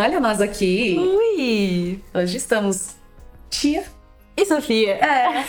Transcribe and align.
Olha 0.00 0.20
nós 0.20 0.40
aqui. 0.40 0.96
Ui! 0.96 2.00
Hoje 2.14 2.36
estamos 2.36 2.94
tia. 3.50 3.84
E 4.36 4.46
Sofia? 4.46 4.92
É. 4.94 5.44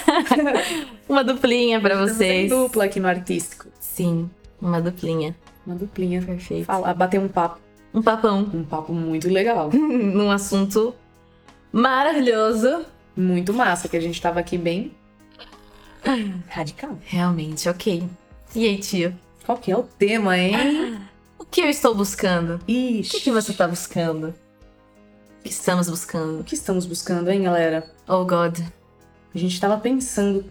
Uma 1.07 1.23
duplinha 1.23 1.77
em 1.77 1.97
vocês. 2.07 2.49
dupla 2.49 2.85
aqui 2.85 2.99
no 2.99 3.07
artístico. 3.07 3.67
Sim, 3.79 4.27
uma 4.59 4.81
duplinha. 4.81 5.35
Uma 5.67 5.75
duplinha. 5.75 6.19
Perfeito. 6.23 6.65
Falar, 6.65 6.95
bater 6.95 7.19
um 7.19 7.27
papo. 7.27 7.59
Um 7.93 8.01
papão 8.01 8.49
Um 8.51 8.63
papo 8.63 8.91
muito 8.91 9.29
legal. 9.29 9.69
num 9.71 10.31
assunto 10.31 10.95
maravilhoso. 11.71 12.87
muito 13.15 13.53
massa, 13.53 13.87
que 13.87 13.97
a 13.97 14.01
gente 14.01 14.19
tava 14.19 14.39
aqui 14.39 14.57
bem 14.57 14.91
radical. 16.47 16.97
Realmente, 17.05 17.69
ok. 17.69 18.03
E 18.55 18.65
aí, 18.65 18.79
tio? 18.79 19.13
Qual 19.45 19.59
que 19.59 19.71
é 19.71 19.77
o 19.77 19.83
tema, 19.83 20.35
hein? 20.35 20.97
O 21.49 21.51
que 21.51 21.61
eu 21.61 21.69
estou 21.69 21.95
buscando? 21.95 22.59
O 22.67 22.71
Ixi. 22.71 23.09
que, 23.09 23.21
que 23.21 23.31
você 23.31 23.51
está 23.51 23.67
buscando? 23.67 24.35
O 25.39 25.43
que 25.43 25.49
estamos 25.49 25.89
buscando? 25.89 26.41
O 26.41 26.43
que 26.43 26.53
estamos 26.53 26.85
buscando, 26.85 27.27
hein, 27.31 27.41
galera? 27.41 27.91
Oh, 28.07 28.23
God. 28.23 28.59
A 29.33 29.37
gente 29.37 29.59
tava 29.59 29.79
pensando. 29.79 30.45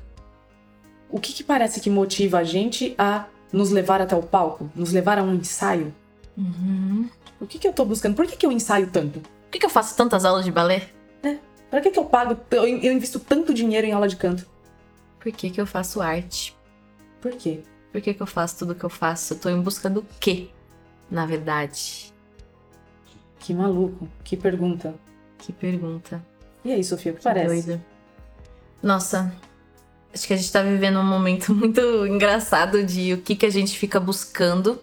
O 1.09 1.21
que 1.21 1.33
que 1.33 1.45
parece 1.45 1.81
que 1.81 1.89
motiva 1.89 2.39
a 2.39 2.45
gente 2.45 2.97
a 2.99 3.27
nos 3.53 3.71
levar 3.71 4.01
até 4.01 4.17
o 4.17 4.23
palco? 4.23 4.69
Nos 4.75 4.91
levar 4.91 5.19
a 5.19 5.23
um 5.23 5.35
ensaio? 5.35 5.95
Uhum. 6.37 7.09
O 7.41 7.47
que 7.47 7.61
que 7.61 7.69
eu 7.69 7.73
tô 7.73 7.85
buscando? 7.85 8.17
Por 8.17 8.27
que 8.27 8.37
que 8.37 8.45
eu 8.45 8.51
ensaio 8.51 8.89
tanto? 8.91 9.21
Por 9.21 9.53
que, 9.53 9.61
que 9.61 9.67
eu 9.67 9.71
faço 9.71 9.97
tantas 9.97 10.25
aulas 10.25 10.45
de 10.45 10.51
balé? 10.51 10.89
Pra 11.71 11.81
que 11.81 11.91
que 11.93 11.99
eu 11.99 12.07
pago? 12.07 12.37
Eu 12.51 12.67
eu 12.67 12.93
invisto 12.93 13.21
tanto 13.21 13.55
dinheiro 13.55 13.87
em 13.87 13.93
aula 13.93 14.09
de 14.09 14.17
canto? 14.17 14.45
Por 15.21 15.31
que, 15.31 15.49
que 15.49 15.61
eu 15.61 15.67
faço 15.67 16.01
arte? 16.01 16.57
Por 17.21 17.33
quê? 17.33 17.61
Por 17.93 18.01
que, 18.01 18.15
que 18.15 18.23
eu 18.23 18.27
faço 18.27 18.59
tudo 18.59 18.75
que 18.75 18.85
eu 18.85 18.91
faço? 18.91 19.35
Eu 19.35 19.39
tô 19.39 19.49
em 19.49 19.61
busca 19.61 19.89
do 19.89 20.05
quê? 20.19 20.49
Na 21.11 21.27
verdade. 21.27 22.13
Que 23.41 23.55
maluco. 23.55 24.09
Que 24.25 24.37
pergunta. 24.37 24.95
Que 25.39 25.53
pergunta. 25.53 26.25
E 26.65 26.73
aí, 26.73 26.85
Sofia, 26.85 27.13
o 27.13 27.15
que 27.15 27.21
Que 27.21 27.25
parece? 27.25 27.67
doida. 27.67 27.85
Nossa, 28.83 29.33
acho 30.13 30.27
que 30.27 30.35
a 30.35 30.37
gente 30.37 30.53
tá 30.53 30.63
vivendo 30.63 30.99
um 30.99 31.05
momento 31.05 31.53
muito 31.55 31.81
engraçado 32.07 32.85
de 32.85 33.15
o 33.15 33.19
que, 33.23 33.35
que 33.35 33.47
a 33.47 33.51
gente 33.51 33.79
fica 33.79 33.99
buscando. 33.99 34.83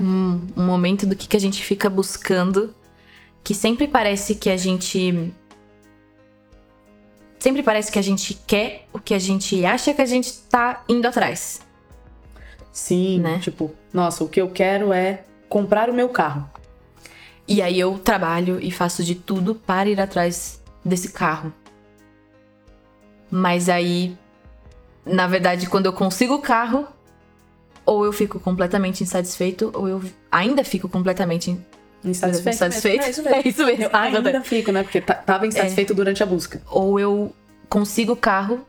Um, 0.00 0.40
um 0.56 0.64
momento 0.64 1.06
do 1.06 1.14
que, 1.14 1.28
que 1.28 1.36
a 1.36 1.40
gente 1.40 1.62
fica 1.62 1.90
buscando. 1.90 2.74
Que 3.42 3.54
sempre 3.54 3.86
parece 3.86 4.34
que 4.34 4.48
a 4.48 4.56
gente. 4.56 5.32
Sempre 7.38 7.62
parece 7.62 7.92
que 7.92 7.98
a 7.98 8.02
gente 8.02 8.32
quer 8.46 8.88
o 8.90 8.98
que 8.98 9.12
a 9.12 9.18
gente 9.18 9.66
acha 9.66 9.92
que 9.92 10.00
a 10.00 10.06
gente 10.06 10.32
tá 10.48 10.82
indo 10.88 11.06
atrás. 11.06 11.60
Sim, 12.74 13.20
Né? 13.20 13.38
tipo, 13.38 13.72
nossa, 13.92 14.22
o 14.24 14.28
que 14.28 14.40
eu 14.40 14.50
quero 14.50 14.92
é 14.92 15.22
comprar 15.48 15.88
o 15.88 15.94
meu 15.94 16.08
carro. 16.10 16.50
E 17.46 17.62
aí 17.62 17.78
eu 17.78 17.98
trabalho 17.98 18.58
e 18.60 18.70
faço 18.70 19.04
de 19.04 19.14
tudo 19.14 19.54
para 19.54 19.88
ir 19.88 20.00
atrás 20.00 20.60
desse 20.84 21.10
carro. 21.12 21.52
Mas 23.30 23.68
aí, 23.68 24.16
na 25.04 25.26
verdade, 25.26 25.68
quando 25.68 25.86
eu 25.86 25.92
consigo 25.92 26.34
o 26.34 26.38
carro, 26.40 26.86
ou 27.86 28.04
eu 28.04 28.12
fico 28.12 28.40
completamente 28.40 29.02
insatisfeito, 29.02 29.70
ou 29.74 29.88
eu 29.88 30.02
ainda 30.30 30.64
fico 30.64 30.88
completamente 30.88 31.56
Insatisfeito. 32.04 32.50
insatisfeito. 32.56 33.04
É 33.04 33.10
isso 33.10 33.22
mesmo. 33.22 33.34
É 33.44 33.48
isso 33.48 33.64
mesmo. 33.64 33.84
Eu 33.84 33.90
ainda 33.96 34.40
fico, 34.42 34.72
né? 34.72 34.82
Porque 34.82 35.00
ta- 35.00 35.14
tava 35.14 35.46
insatisfeito 35.46 35.94
durante 35.94 36.22
a 36.22 36.26
busca. 36.26 36.60
Ou 36.70 36.98
eu 37.00 37.34
consigo 37.68 38.12
o 38.12 38.16
carro 38.16 38.60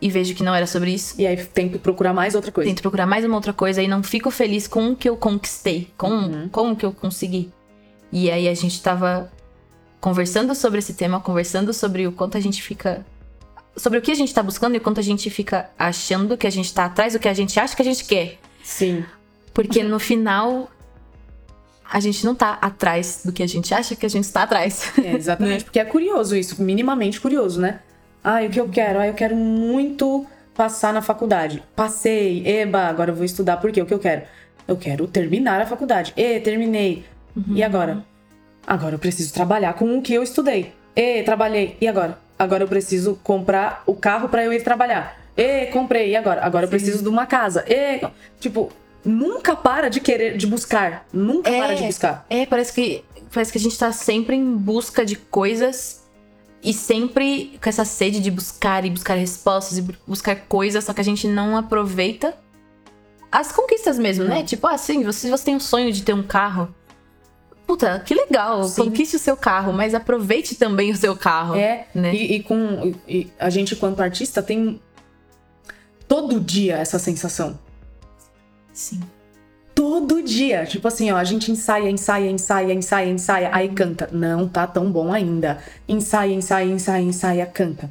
e 0.00 0.08
vejo 0.10 0.34
que 0.34 0.42
não 0.42 0.54
era 0.54 0.66
sobre 0.66 0.92
isso. 0.92 1.14
E 1.18 1.26
aí 1.26 1.36
tento 1.44 1.78
procurar 1.78 2.12
mais 2.12 2.34
outra 2.34 2.52
coisa. 2.52 2.70
Tento 2.70 2.82
procurar 2.82 3.06
mais 3.06 3.24
uma 3.24 3.34
outra 3.34 3.52
coisa 3.52 3.82
e 3.82 3.88
não 3.88 4.02
fico 4.02 4.30
feliz 4.30 4.66
com 4.68 4.90
o 4.92 4.96
que 4.96 5.08
eu 5.08 5.16
conquistei, 5.16 5.90
com, 5.96 6.08
Uhum. 6.10 6.48
com 6.48 6.72
o 6.72 6.76
que 6.76 6.86
eu 6.86 6.92
consegui. 6.92 7.50
E 8.12 8.30
aí 8.30 8.48
a 8.48 8.54
gente 8.54 8.80
tava 8.82 9.30
conversando 10.00 10.54
sobre 10.54 10.78
esse 10.78 10.94
tema, 10.94 11.20
conversando 11.20 11.72
sobre 11.72 12.06
o 12.06 12.12
quanto 12.12 12.36
a 12.36 12.40
gente 12.40 12.62
fica. 12.62 13.04
Sobre 13.76 13.98
o 13.98 14.02
que 14.02 14.10
a 14.10 14.14
gente 14.14 14.32
tá 14.32 14.42
buscando 14.42 14.74
e 14.74 14.78
o 14.78 14.80
quanto 14.80 14.98
a 15.00 15.02
gente 15.02 15.28
fica 15.30 15.70
achando 15.78 16.36
que 16.36 16.46
a 16.46 16.50
gente 16.50 16.72
tá 16.72 16.84
atrás 16.84 17.12
do 17.12 17.18
que 17.18 17.28
a 17.28 17.34
gente 17.34 17.58
acha 17.58 17.74
que 17.76 17.82
a 17.82 17.84
gente 17.84 18.04
quer. 18.04 18.38
Sim. 18.62 19.04
Porque 19.52 19.82
no 19.82 19.98
final. 19.98 20.70
A 21.90 22.00
gente 22.00 22.22
não 22.26 22.34
tá 22.34 22.58
atrás 22.60 23.22
do 23.24 23.32
que 23.32 23.42
a 23.42 23.46
gente 23.46 23.72
acha 23.72 23.96
que 23.96 24.04
a 24.04 24.10
gente 24.10 24.30
tá 24.30 24.42
atrás. 24.42 24.92
É, 25.02 25.14
exatamente. 25.14 25.64
Porque 25.64 25.78
é 25.78 25.84
curioso 25.86 26.36
isso, 26.36 26.62
minimamente 26.62 27.18
curioso, 27.18 27.60
né? 27.60 27.80
Ah, 28.30 28.42
o 28.44 28.50
que 28.50 28.60
eu 28.60 28.68
quero? 28.68 28.98
Ah, 28.98 29.06
eu 29.06 29.14
quero 29.14 29.34
muito 29.34 30.26
passar 30.54 30.92
na 30.92 31.00
faculdade. 31.00 31.62
Passei, 31.74 32.46
eba, 32.46 32.80
agora 32.80 33.10
eu 33.10 33.14
vou 33.14 33.24
estudar. 33.24 33.56
Por 33.56 33.72
quê? 33.72 33.80
O 33.80 33.86
que 33.86 33.94
eu 33.94 33.98
quero? 33.98 34.20
Eu 34.66 34.76
quero 34.76 35.06
terminar 35.06 35.62
a 35.62 35.64
faculdade. 35.64 36.12
E, 36.14 36.38
terminei. 36.40 37.06
E 37.54 37.62
agora? 37.62 38.04
Agora 38.66 38.96
eu 38.96 38.98
preciso 38.98 39.32
trabalhar 39.32 39.72
com 39.72 39.96
o 39.96 40.02
que 40.02 40.12
eu 40.12 40.22
estudei. 40.22 40.74
E, 40.94 41.22
trabalhei. 41.22 41.78
E 41.80 41.88
agora? 41.88 42.18
Agora 42.38 42.64
eu 42.64 42.68
preciso 42.68 43.18
comprar 43.24 43.82
o 43.86 43.94
carro 43.94 44.28
pra 44.28 44.44
eu 44.44 44.52
ir 44.52 44.62
trabalhar. 44.62 45.18
E, 45.34 45.64
comprei. 45.72 46.10
E 46.10 46.16
agora? 46.16 46.44
Agora 46.44 46.66
eu 46.66 46.68
preciso 46.68 47.02
de 47.02 47.08
uma 47.08 47.24
casa. 47.24 47.64
E, 47.66 48.06
tipo, 48.38 48.70
nunca 49.02 49.56
para 49.56 49.88
de 49.88 50.00
querer, 50.00 50.36
de 50.36 50.46
buscar. 50.46 51.06
Nunca 51.10 51.48
É. 51.50 51.58
para 51.60 51.74
de 51.76 51.84
buscar. 51.84 52.26
É, 52.28 52.44
parece 52.44 52.74
que, 52.74 53.02
parece 53.32 53.52
que 53.52 53.56
a 53.56 53.60
gente 53.62 53.78
tá 53.78 53.90
sempre 53.90 54.36
em 54.36 54.54
busca 54.54 55.02
de 55.02 55.16
coisas 55.16 56.06
e 56.62 56.72
sempre 56.72 57.58
com 57.62 57.68
essa 57.68 57.84
sede 57.84 58.20
de 58.20 58.30
buscar 58.30 58.84
e 58.84 58.90
buscar 58.90 59.14
respostas 59.14 59.78
e 59.78 59.82
bu- 59.82 59.94
buscar 60.06 60.36
coisas, 60.36 60.84
só 60.84 60.92
que 60.92 61.00
a 61.00 61.04
gente 61.04 61.26
não 61.28 61.56
aproveita 61.56 62.34
as 63.30 63.52
conquistas 63.52 63.98
mesmo, 63.98 64.24
né? 64.24 64.36
Não. 64.36 64.44
Tipo, 64.44 64.66
ah, 64.66 64.78
sim, 64.78 65.04
você, 65.04 65.30
tem 65.38 65.56
um 65.56 65.60
sonho 65.60 65.92
de 65.92 66.02
ter 66.02 66.14
um 66.14 66.22
carro. 66.22 66.74
Puta, 67.66 68.00
que 68.00 68.14
legal, 68.14 68.64
Sim. 68.64 68.84
conquiste 68.86 69.16
o 69.16 69.18
seu 69.18 69.36
carro, 69.36 69.74
mas 69.74 69.94
aproveite 69.94 70.54
também 70.54 70.90
o 70.90 70.96
seu 70.96 71.14
carro. 71.14 71.54
É, 71.54 71.86
né? 71.94 72.14
e, 72.14 72.36
e 72.36 72.42
com 72.42 72.94
e 73.06 73.30
a 73.38 73.50
gente, 73.50 73.76
quanto 73.76 74.00
artista, 74.00 74.42
tem 74.42 74.80
todo 76.08 76.40
dia 76.40 76.76
essa 76.78 76.98
sensação. 76.98 77.58
Sim. 78.72 79.00
Todo 79.78 80.20
dia. 80.24 80.66
Tipo 80.66 80.88
assim, 80.88 81.12
ó, 81.12 81.16
a 81.16 81.22
gente 81.22 81.52
ensaia, 81.52 81.88
ensaia, 81.88 82.28
ensaia, 82.28 82.72
ensaia, 82.72 83.08
ensaia, 83.08 83.50
aí 83.52 83.68
canta. 83.68 84.08
Não 84.10 84.48
tá 84.48 84.66
tão 84.66 84.90
bom 84.90 85.12
ainda. 85.12 85.62
Ensaia, 85.88 86.34
ensaia, 86.34 86.64
ensaia, 86.64 87.00
ensaia, 87.00 87.46
canta. 87.46 87.88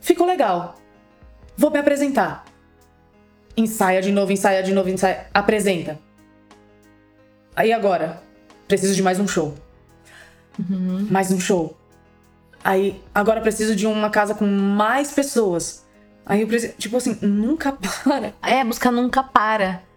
Ficou 0.00 0.26
legal. 0.26 0.74
Vou 1.54 1.70
me 1.70 1.78
apresentar. 1.78 2.46
Ensaia 3.54 4.00
de 4.00 4.10
novo, 4.10 4.32
ensaia 4.32 4.62
de 4.62 4.72
novo, 4.72 4.88
ensaia. 4.88 5.26
Apresenta. 5.34 5.98
Aí 7.54 7.74
agora, 7.74 8.22
preciso 8.66 8.94
de 8.94 9.02
mais 9.02 9.20
um 9.20 9.28
show. 9.28 9.54
Mais 11.10 11.30
um 11.30 11.38
show. 11.38 11.76
Aí, 12.64 13.02
agora 13.14 13.42
preciso 13.42 13.76
de 13.76 13.86
uma 13.86 14.08
casa 14.08 14.34
com 14.34 14.46
mais 14.46 15.12
pessoas. 15.12 15.84
Aí 16.24 16.40
eu 16.40 16.46
preciso. 16.46 16.72
Tipo 16.78 16.96
assim, 16.96 17.18
nunca 17.20 17.70
para. 18.02 18.32
É, 18.42 18.62
a 18.62 18.64
busca 18.64 18.90
nunca 18.90 19.22
para. 19.22 19.91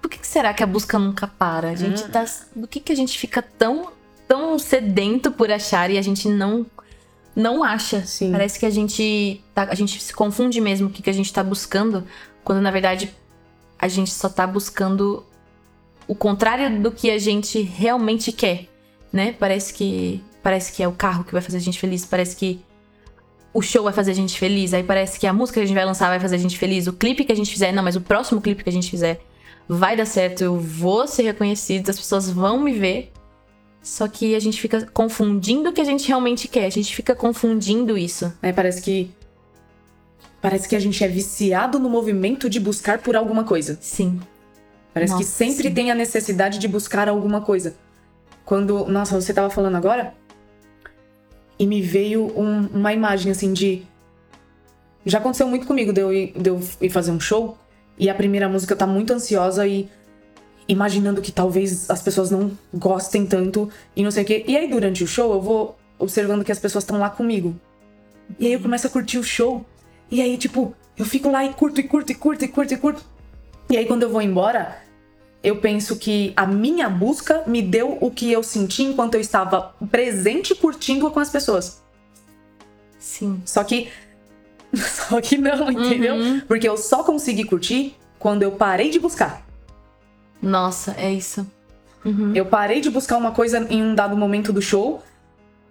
Por 0.00 0.10
que, 0.10 0.26
será 0.26 0.52
que 0.52 0.62
a 0.62 0.66
busca 0.66 0.98
nunca 0.98 1.26
para? 1.26 1.70
A 1.70 1.74
gente 1.74 2.04
Hum. 2.04 2.10
tá. 2.10 2.24
Do 2.54 2.68
que, 2.68 2.80
que 2.80 2.92
a 2.92 2.96
gente 2.96 3.18
fica 3.18 3.40
tão, 3.40 3.90
tão 4.28 4.58
sedento 4.58 5.32
por 5.32 5.50
achar 5.50 5.90
e 5.90 5.96
a 5.96 6.02
gente 6.02 6.28
não 6.28 6.66
não 7.34 7.62
acha? 7.62 8.04
Sim. 8.04 8.32
Parece 8.32 8.58
que 8.58 8.66
a 8.66 8.70
gente 8.70 9.42
tá, 9.54 9.68
a 9.70 9.74
gente 9.74 10.00
se 10.02 10.12
confunde 10.12 10.60
mesmo 10.60 10.88
o 10.88 10.90
que, 10.90 11.02
que 11.02 11.10
a 11.10 11.12
gente 11.12 11.32
tá 11.32 11.42
buscando, 11.42 12.04
quando 12.44 12.60
na 12.60 12.70
verdade 12.70 13.14
a 13.78 13.88
gente 13.88 14.10
só 14.10 14.28
tá 14.28 14.46
buscando 14.46 15.24
o 16.06 16.14
contrário 16.14 16.80
do 16.80 16.90
que 16.90 17.10
a 17.10 17.18
gente 17.18 17.62
realmente 17.62 18.32
quer, 18.32 18.68
né? 19.12 19.32
Parece 19.38 19.72
que 19.72 20.22
parece 20.42 20.72
que 20.72 20.82
é 20.82 20.88
o 20.88 20.92
carro 20.92 21.24
que 21.24 21.32
vai 21.32 21.40
fazer 21.40 21.58
a 21.58 21.60
gente 21.60 21.78
feliz, 21.78 22.04
parece 22.04 22.34
que 22.34 22.60
o 23.52 23.62
show 23.62 23.84
vai 23.84 23.92
fazer 23.92 24.10
a 24.10 24.14
gente 24.14 24.38
feliz, 24.38 24.74
aí 24.74 24.82
parece 24.82 25.18
que 25.18 25.26
a 25.26 25.32
música 25.32 25.60
que 25.60 25.64
a 25.64 25.66
gente 25.66 25.76
vai 25.76 25.84
lançar 25.84 26.08
vai 26.08 26.20
fazer 26.20 26.36
a 26.36 26.38
gente 26.38 26.58
feliz, 26.58 26.86
o 26.86 26.92
clipe 26.92 27.24
que 27.24 27.32
a 27.32 27.36
gente 27.36 27.50
fizer, 27.50 27.72
não, 27.72 27.82
mas 27.82 27.96
o 27.96 28.00
próximo 28.00 28.40
clipe 28.40 28.62
que 28.62 28.70
a 28.70 28.72
gente 28.72 28.90
fizer 28.90 29.20
vai 29.72 29.96
dar 29.96 30.04
certo, 30.04 30.42
eu 30.42 30.58
vou 30.58 31.06
ser 31.06 31.22
reconhecido, 31.22 31.88
as 31.90 31.96
pessoas 31.98 32.28
vão 32.28 32.58
me 32.60 32.72
ver. 32.72 33.12
Só 33.82 34.08
que 34.08 34.34
a 34.34 34.40
gente 34.40 34.60
fica 34.60 34.84
confundindo 34.92 35.70
o 35.70 35.72
que 35.72 35.80
a 35.80 35.84
gente 35.84 36.06
realmente 36.08 36.48
quer, 36.48 36.66
a 36.66 36.70
gente 36.70 36.94
fica 36.94 37.14
confundindo 37.14 37.96
isso. 37.96 38.32
né? 38.42 38.52
Parece 38.52 38.82
que. 38.82 39.10
Parece 40.42 40.68
que 40.68 40.74
a 40.74 40.80
gente 40.80 41.02
é 41.04 41.08
viciado 41.08 41.78
no 41.78 41.88
movimento 41.88 42.48
de 42.50 42.58
buscar 42.58 42.98
por 42.98 43.14
alguma 43.14 43.44
coisa. 43.44 43.78
Sim. 43.80 44.20
Parece 44.92 45.12
que 45.12 45.20
Nossa, 45.20 45.30
sempre 45.32 45.68
sim. 45.68 45.74
tem 45.74 45.90
a 45.90 45.94
necessidade 45.94 46.58
de 46.58 46.66
buscar 46.66 47.08
alguma 47.08 47.40
coisa. 47.40 47.74
Quando. 48.44 48.86
Nossa, 48.86 49.18
você 49.20 49.32
tava 49.32 49.48
falando 49.50 49.76
agora. 49.76 50.12
E 51.58 51.66
me 51.66 51.80
veio 51.80 52.26
um- 52.38 52.66
uma 52.74 52.92
imagem 52.92 53.30
assim 53.30 53.52
de. 53.52 53.82
Já 55.06 55.18
aconteceu 55.18 55.46
muito 55.46 55.66
comigo 55.66 55.92
de 55.92 56.00
eu, 56.00 56.12
ir, 56.12 56.32
de 56.36 56.50
eu 56.50 56.60
ir 56.80 56.90
fazer 56.90 57.12
um 57.12 57.20
show 57.20 57.56
e 58.00 58.08
a 58.08 58.14
primeira 58.14 58.48
música 58.48 58.74
tá 58.74 58.86
muito 58.86 59.12
ansiosa 59.12 59.66
e 59.66 59.86
imaginando 60.66 61.20
que 61.20 61.30
talvez 61.30 61.90
as 61.90 62.00
pessoas 62.00 62.30
não 62.30 62.50
gostem 62.72 63.26
tanto 63.26 63.70
e 63.94 64.02
não 64.02 64.10
sei 64.10 64.22
o 64.22 64.26
quê. 64.26 64.44
E 64.48 64.56
aí 64.56 64.68
durante 64.68 65.04
o 65.04 65.06
show 65.06 65.34
eu 65.34 65.40
vou 65.42 65.78
observando 65.98 66.42
que 66.42 66.50
as 66.50 66.58
pessoas 66.58 66.82
estão 66.82 66.98
lá 66.98 67.10
comigo. 67.10 67.54
E 68.38 68.46
aí 68.46 68.54
eu 68.54 68.60
começo 68.60 68.86
a 68.86 68.90
curtir 68.90 69.18
o 69.18 69.22
show. 69.22 69.66
E 70.10 70.22
aí, 70.22 70.38
tipo, 70.38 70.74
eu 70.96 71.04
fico 71.04 71.30
lá 71.30 71.44
e 71.44 71.52
curto, 71.52 71.78
e 71.78 71.82
curto, 71.82 72.10
e 72.10 72.14
curto, 72.14 72.44
e 72.44 72.48
curto, 72.48 72.74
e 72.74 72.76
curto. 72.78 73.04
E 73.68 73.76
aí, 73.76 73.84
quando 73.84 74.02
eu 74.02 74.10
vou 74.10 74.22
embora, 74.22 74.78
eu 75.42 75.56
penso 75.56 75.96
que 75.96 76.32
a 76.34 76.46
minha 76.46 76.88
busca 76.88 77.44
me 77.46 77.60
deu 77.60 77.98
o 78.00 78.10
que 78.10 78.32
eu 78.32 78.42
senti 78.42 78.82
enquanto 78.82 79.14
eu 79.14 79.20
estava 79.20 79.74
presente 79.90 80.54
curtindo 80.54 81.10
com 81.10 81.20
as 81.20 81.30
pessoas. 81.30 81.82
Sim. 82.98 83.42
Só 83.44 83.62
que. 83.62 83.88
Só 84.74 85.20
que 85.20 85.36
não, 85.36 85.70
entendeu? 85.70 86.14
Uhum. 86.14 86.40
Porque 86.40 86.68
eu 86.68 86.76
só 86.76 87.02
consegui 87.02 87.44
curtir 87.44 87.96
quando 88.18 88.42
eu 88.42 88.52
parei 88.52 88.90
de 88.90 88.98
buscar. 88.98 89.42
Nossa, 90.40 90.94
é 90.96 91.12
isso. 91.12 91.46
Uhum. 92.04 92.32
Eu 92.34 92.46
parei 92.46 92.80
de 92.80 92.88
buscar 92.88 93.16
uma 93.16 93.32
coisa 93.32 93.66
em 93.68 93.82
um 93.82 93.94
dado 93.94 94.16
momento 94.16 94.52
do 94.52 94.62
show. 94.62 95.02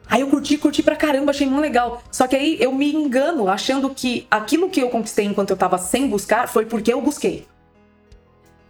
Aí 0.08 0.22
eu 0.22 0.28
curti, 0.28 0.58
curti 0.58 0.82
pra 0.82 0.96
caramba, 0.96 1.32
achei 1.32 1.48
muito 1.48 1.62
legal. 1.62 2.02
Só 2.12 2.28
que 2.28 2.36
aí 2.36 2.58
eu 2.60 2.72
me 2.72 2.92
engano 2.94 3.48
achando 3.48 3.90
que 3.92 4.28
aquilo 4.30 4.70
que 4.70 4.82
eu 4.82 4.90
conquistei 4.90 5.26
enquanto 5.26 5.52
eu 5.52 5.58
tava 5.58 5.78
sem 5.78 6.08
buscar 6.08 6.48
foi 6.48 6.66
porque 6.66 6.92
eu 6.92 7.02
busquei. 7.02 7.48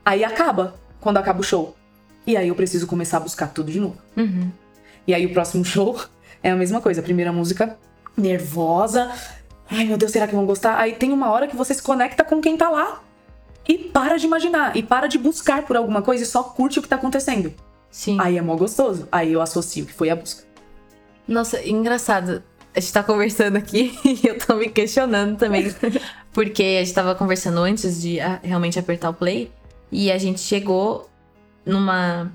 Aí 0.06 0.24
acaba, 0.24 0.76
quando 1.00 1.18
acaba 1.18 1.40
o 1.40 1.44
show. 1.44 1.76
E 2.28 2.36
aí 2.36 2.48
eu 2.48 2.56
preciso 2.56 2.88
começar 2.88 3.18
a 3.18 3.22
buscar 3.22 3.48
tudo 3.48 3.72
de 3.72 3.80
novo. 3.80 3.98
Uhum. 4.16 4.52
E 5.08 5.14
aí 5.14 5.26
o 5.26 5.34
próximo 5.34 5.64
show 5.66 6.00
é 6.44 6.52
a 6.52 6.56
mesma 6.56 6.82
coisa. 6.82 7.00
A 7.00 7.04
primeira 7.04 7.32
música, 7.32 7.78
nervosa. 8.18 9.12
Ai 9.70 9.86
meu 9.86 9.98
Deus, 9.98 10.12
será 10.12 10.28
que 10.28 10.36
vão 10.36 10.46
gostar? 10.46 10.78
Aí 10.80 10.94
tem 10.94 11.12
uma 11.12 11.30
hora 11.30 11.48
que 11.48 11.56
você 11.56 11.74
se 11.74 11.82
conecta 11.82 12.24
com 12.24 12.42
quem 12.42 12.58
tá 12.58 12.70
lá. 12.70 13.04
E 13.68 13.78
para 13.78 14.18
de 14.18 14.26
imaginar. 14.26 14.76
E 14.76 14.82
para 14.82 15.08
de 15.08 15.18
buscar 15.18 15.64
por 15.64 15.78
alguma 15.78 16.02
coisa 16.02 16.24
e 16.24 16.26
só 16.26 16.42
curte 16.42 16.80
o 16.80 16.82
que 16.82 16.88
tá 16.88 16.96
acontecendo. 16.96 17.54
Sim. 17.92 18.18
Aí 18.20 18.38
é 18.38 18.42
mó 18.42 18.56
gostoso. 18.56 19.08
Aí 19.12 19.32
eu 19.34 19.42
associo 19.42 19.86
que 19.86 19.94
foi 19.94 20.10
a 20.10 20.16
busca. 20.16 20.44
Nossa, 21.28 21.64
engraçado. 21.68 22.44
A 22.76 22.80
gente 22.80 22.92
tá 22.92 23.04
conversando 23.04 23.58
aqui 23.58 23.98
e 24.06 24.28
eu 24.28 24.40
tô 24.40 24.56
me 24.56 24.70
questionando 24.70 25.38
também. 25.38 25.74
Porque 26.34 26.64
a 26.64 26.84
gente 26.84 26.94
tava 26.94 27.14
conversando 27.14 27.60
antes 27.60 28.02
de 28.02 28.20
ah, 28.20 28.40
realmente 28.42 28.80
apertar 28.80 29.12
o 29.12 29.14
play. 29.14 29.52
E 29.92 30.12
a 30.12 30.18
gente 30.18 30.40
chegou 30.40 31.08
numa. 31.64 32.32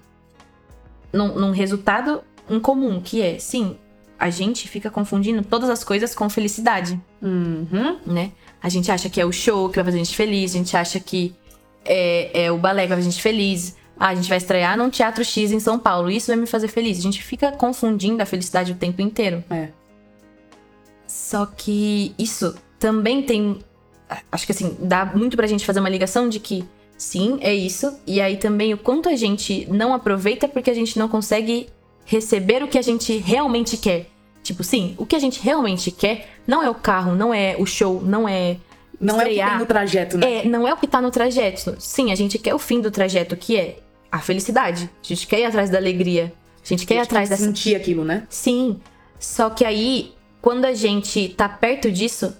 num, 1.12 1.34
num 1.34 1.50
resultado 1.50 2.22
em 2.48 2.60
comum, 2.60 3.00
que 3.00 3.22
é, 3.22 3.38
sim, 3.38 3.76
a 4.18 4.30
gente 4.30 4.68
fica 4.68 4.90
confundindo 4.90 5.42
todas 5.42 5.68
as 5.68 5.82
coisas 5.84 6.14
com 6.14 6.28
felicidade, 6.30 7.00
Uhum. 7.20 7.98
né? 8.06 8.32
A 8.62 8.68
gente 8.68 8.90
acha 8.90 9.08
que 9.10 9.20
é 9.20 9.24
o 9.26 9.32
show 9.32 9.68
que 9.68 9.76
vai 9.76 9.84
fazer 9.84 9.96
a 10.00 10.04
gente 10.04 10.16
feliz, 10.16 10.54
a 10.54 10.58
gente 10.58 10.76
acha 10.76 10.98
que 11.00 11.34
é, 11.84 12.44
é 12.44 12.52
o 12.52 12.56
balé 12.56 12.82
que 12.82 12.88
vai 12.88 12.96
fazer 12.98 13.08
a 13.08 13.10
gente 13.10 13.22
feliz. 13.22 13.76
Ah, 13.98 14.08
a 14.08 14.14
gente 14.14 14.28
vai 14.28 14.38
estrear 14.38 14.76
num 14.76 14.90
teatro 14.90 15.24
X 15.24 15.52
em 15.52 15.60
São 15.60 15.78
Paulo, 15.78 16.10
isso 16.10 16.28
vai 16.28 16.36
me 16.36 16.46
fazer 16.46 16.68
feliz. 16.68 16.98
A 16.98 17.02
gente 17.02 17.22
fica 17.22 17.52
confundindo 17.52 18.22
a 18.22 18.26
felicidade 18.26 18.72
o 18.72 18.74
tempo 18.74 19.00
inteiro. 19.02 19.44
É. 19.50 19.68
Só 21.06 21.46
que 21.46 22.14
isso 22.18 22.54
também 22.78 23.22
tem. 23.22 23.58
Acho 24.32 24.46
que 24.46 24.52
assim, 24.52 24.76
dá 24.80 25.04
muito 25.04 25.36
pra 25.36 25.46
gente 25.46 25.64
fazer 25.64 25.80
uma 25.80 25.88
ligação 25.88 26.28
de 26.28 26.40
que 26.40 26.64
sim, 26.96 27.38
é 27.40 27.54
isso. 27.54 27.96
E 28.06 28.20
aí 28.20 28.36
também 28.36 28.72
o 28.72 28.78
quanto 28.78 29.08
a 29.08 29.16
gente 29.16 29.66
não 29.70 29.94
aproveita 29.94 30.48
porque 30.48 30.70
a 30.70 30.74
gente 30.74 30.98
não 30.98 31.08
consegue 31.08 31.68
receber 32.04 32.62
o 32.62 32.68
que 32.68 32.78
a 32.78 32.82
gente 32.82 33.16
realmente 33.18 33.76
quer. 33.76 34.06
Tipo, 34.42 34.62
sim, 34.62 34.94
o 34.98 35.06
que 35.06 35.16
a 35.16 35.18
gente 35.18 35.40
realmente 35.40 35.90
quer 35.90 36.28
não 36.46 36.62
é 36.62 36.68
o 36.68 36.74
carro, 36.74 37.14
não 37.14 37.32
é 37.32 37.56
o 37.58 37.64
show, 37.64 38.02
não 38.02 38.28
é. 38.28 38.58
Não 39.00 39.20
é 39.20 39.24
o 39.24 39.24
que 39.24 39.30
estrear. 39.30 39.50
tem 39.50 39.58
no 39.58 39.66
trajeto, 39.66 40.18
né? 40.18 40.32
É, 40.32 40.44
não 40.44 40.68
é 40.68 40.72
o 40.72 40.76
que 40.76 40.86
tá 40.86 41.00
no 41.00 41.10
trajeto. 41.10 41.76
Sim, 41.78 42.12
a 42.12 42.14
gente 42.14 42.38
quer 42.38 42.54
o 42.54 42.58
fim 42.58 42.80
do 42.80 42.90
trajeto, 42.90 43.36
que 43.36 43.56
é 43.56 43.78
a 44.12 44.20
felicidade. 44.20 44.88
A 45.02 45.06
gente 45.06 45.26
quer 45.26 45.40
ir 45.40 45.44
atrás 45.44 45.70
da 45.70 45.78
alegria. 45.78 46.32
A 46.62 46.68
gente 46.68 46.86
quer 46.86 46.94
ir 46.94 46.98
A 46.98 47.02
gente 47.02 47.08
atrás 47.08 47.28
tem 47.28 47.36
que 47.36 47.42
dessa 47.42 47.56
sentir 47.56 47.74
aquilo, 47.74 48.04
né? 48.04 48.26
Sim. 48.28 48.80
Só 49.18 49.50
que 49.50 49.64
aí, 49.64 50.12
quando 50.40 50.64
a 50.64 50.74
gente 50.74 51.30
tá 51.30 51.48
perto 51.48 51.90
disso, 51.90 52.36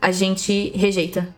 a 0.00 0.10
gente 0.10 0.70
rejeita. 0.74 1.34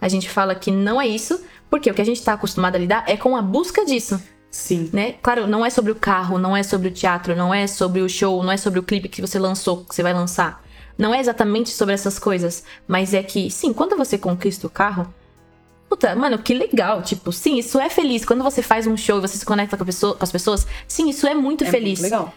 A 0.00 0.08
gente 0.08 0.28
fala 0.28 0.54
que 0.54 0.70
não 0.70 1.00
é 1.00 1.06
isso, 1.06 1.42
porque 1.70 1.90
o 1.90 1.94
que 1.94 2.02
a 2.02 2.04
gente 2.04 2.22
tá 2.22 2.32
acostumado 2.32 2.76
a 2.76 2.78
lidar 2.78 3.04
é 3.06 3.16
com 3.16 3.36
a 3.36 3.42
busca 3.42 3.84
disso, 3.84 4.20
Sim. 4.56 4.88
né? 4.92 5.14
Claro, 5.20 5.48
não 5.48 5.66
é 5.66 5.70
sobre 5.70 5.90
o 5.90 5.96
carro, 5.96 6.38
não 6.38 6.56
é 6.56 6.62
sobre 6.62 6.86
o 6.86 6.90
teatro, 6.92 7.34
não 7.34 7.52
é 7.52 7.66
sobre 7.66 8.00
o 8.00 8.08
show, 8.08 8.40
não 8.40 8.52
é 8.52 8.56
sobre 8.56 8.78
o 8.78 8.84
clipe 8.84 9.08
que 9.08 9.20
você 9.20 9.36
lançou, 9.36 9.84
que 9.84 9.92
você 9.92 10.00
vai 10.02 10.14
lançar. 10.14 10.62
Não 10.96 11.12
é 11.12 11.18
exatamente 11.18 11.70
sobre 11.70 11.92
essas 11.92 12.20
coisas, 12.20 12.62
mas 12.86 13.12
é 13.14 13.22
que, 13.22 13.50
sim, 13.50 13.72
quando 13.72 13.96
você 13.96 14.16
conquista 14.16 14.66
o 14.66 14.70
carro, 14.70 15.12
Puta, 15.88 16.14
mano, 16.16 16.38
que 16.38 16.54
legal. 16.54 17.02
Tipo, 17.02 17.30
sim, 17.30 17.58
isso 17.58 17.78
é 17.78 17.88
feliz. 17.88 18.24
Quando 18.24 18.42
você 18.42 18.62
faz 18.62 18.84
um 18.86 18.96
show 18.96 19.18
e 19.18 19.20
você 19.20 19.36
se 19.38 19.44
conecta 19.44 19.76
com, 19.76 19.84
pessoa- 19.84 20.14
com 20.16 20.24
as 20.24 20.32
pessoas, 20.32 20.66
sim, 20.88 21.08
isso 21.08 21.24
é 21.26 21.34
muito 21.34 21.62
É 21.62 21.70
feliz. 21.70 22.00
muito 22.00 22.10
legal. 22.10 22.34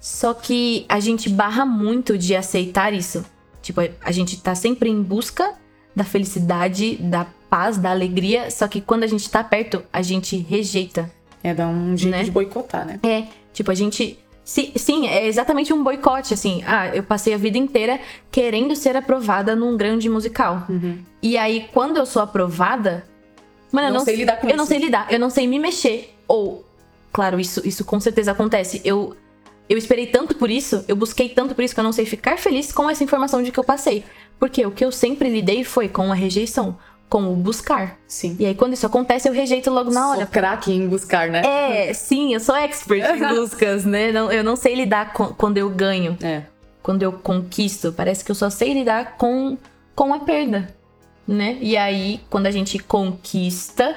Só 0.00 0.32
que 0.34 0.84
a 0.88 1.00
gente 1.00 1.28
barra 1.28 1.64
muito 1.64 2.16
de 2.18 2.36
aceitar 2.36 2.92
isso. 2.92 3.24
Tipo, 3.60 3.80
a 4.04 4.12
gente 4.12 4.40
tá 4.40 4.54
sempre 4.54 4.88
em 4.88 5.02
busca 5.02 5.54
da 5.96 6.04
felicidade, 6.04 6.96
da 6.96 7.26
paz, 7.50 7.76
da 7.76 7.90
alegria. 7.90 8.50
Só 8.52 8.68
que 8.68 8.80
quando 8.80 9.02
a 9.04 9.08
gente 9.08 9.28
tá 9.28 9.42
perto, 9.42 9.82
a 9.92 10.02
gente 10.02 10.36
rejeita. 10.36 11.10
É 11.42 11.52
dar 11.54 11.68
um 11.68 11.96
jeito 11.96 12.14
Né? 12.16 12.22
de 12.24 12.30
boicotar, 12.30 12.86
né? 12.86 13.00
É, 13.02 13.24
tipo, 13.52 13.70
a 13.70 13.74
gente. 13.74 14.18
si- 14.44 14.72
sim, 14.76 15.06
é 15.08 15.26
exatamente 15.26 15.72
um 15.72 15.82
boicote, 15.82 16.34
assim. 16.34 16.62
Ah, 16.66 16.88
eu 16.94 17.02
passei 17.02 17.34
a 17.34 17.36
vida 17.36 17.58
inteira 17.58 18.00
querendo 18.30 18.74
ser 18.76 18.96
aprovada 18.96 19.54
num 19.56 19.76
grande 19.76 20.08
musical. 20.08 20.66
E 21.22 21.36
aí, 21.36 21.68
quando 21.72 21.96
eu 21.96 22.06
sou 22.06 22.22
aprovada. 22.22 23.04
Mano, 23.72 23.88
eu 23.88 23.92
Não 23.92 23.98
não 24.00 24.04
sei 24.04 24.16
lidar 24.16 24.36
com 24.36 24.46
Eu 24.48 24.56
não 24.56 24.64
isso. 24.64 24.72
sei 24.72 24.78
lidar, 24.80 25.06
eu 25.10 25.18
não 25.18 25.30
sei 25.30 25.46
me 25.46 25.58
mexer. 25.58 26.14
Ou, 26.28 26.62
claro, 27.12 27.40
isso, 27.40 27.66
isso 27.66 27.84
com 27.86 27.98
certeza 27.98 28.30
acontece. 28.32 28.82
Eu, 28.84 29.16
eu 29.68 29.78
esperei 29.78 30.06
tanto 30.08 30.34
por 30.36 30.50
isso, 30.50 30.84
eu 30.86 30.94
busquei 30.94 31.30
tanto 31.30 31.54
por 31.54 31.64
isso 31.64 31.72
que 31.72 31.80
eu 31.80 31.84
não 31.84 31.92
sei 31.92 32.04
ficar 32.04 32.36
feliz 32.38 32.70
com 32.70 32.88
essa 32.90 33.02
informação 33.02 33.42
de 33.42 33.50
que 33.50 33.58
eu 33.58 33.64
passei. 33.64 34.04
Porque 34.38 34.64
o 34.66 34.70
que 34.70 34.84
eu 34.84 34.92
sempre 34.92 35.30
lidei 35.30 35.64
foi 35.64 35.88
com 35.88 36.12
a 36.12 36.14
rejeição, 36.14 36.76
com 37.12 37.30
o 37.30 37.36
buscar. 37.36 37.98
Sim. 38.08 38.36
E 38.40 38.46
aí, 38.46 38.54
quando 38.54 38.72
isso 38.72 38.86
acontece, 38.86 39.28
eu 39.28 39.34
rejeito 39.34 39.68
logo 39.70 39.90
na 39.90 40.08
hora. 40.08 40.20
Sou 40.20 40.28
craque 40.28 40.72
em 40.72 40.88
buscar, 40.88 41.28
né? 41.28 41.42
É, 41.44 41.92
sim, 41.92 42.32
eu 42.32 42.40
sou 42.40 42.56
expert 42.56 43.04
em 43.04 43.28
buscas, 43.36 43.84
né? 43.84 44.10
Não- 44.10 44.32
eu 44.32 44.42
não 44.42 44.56
sei 44.56 44.74
lidar 44.74 45.12
com, 45.12 45.26
quando 45.26 45.58
eu 45.58 45.68
ganho, 45.68 46.16
É. 46.22 46.44
quando 46.82 47.02
eu 47.02 47.12
conquisto. 47.12 47.92
Parece 47.92 48.24
que 48.24 48.30
eu 48.30 48.34
só 48.34 48.48
sei 48.48 48.72
lidar 48.72 49.18
com, 49.18 49.58
com 49.94 50.14
a 50.14 50.20
perda, 50.20 50.74
né? 51.28 51.58
E 51.60 51.76
aí, 51.76 52.18
quando 52.30 52.46
a 52.46 52.50
gente 52.50 52.78
conquista, 52.78 53.94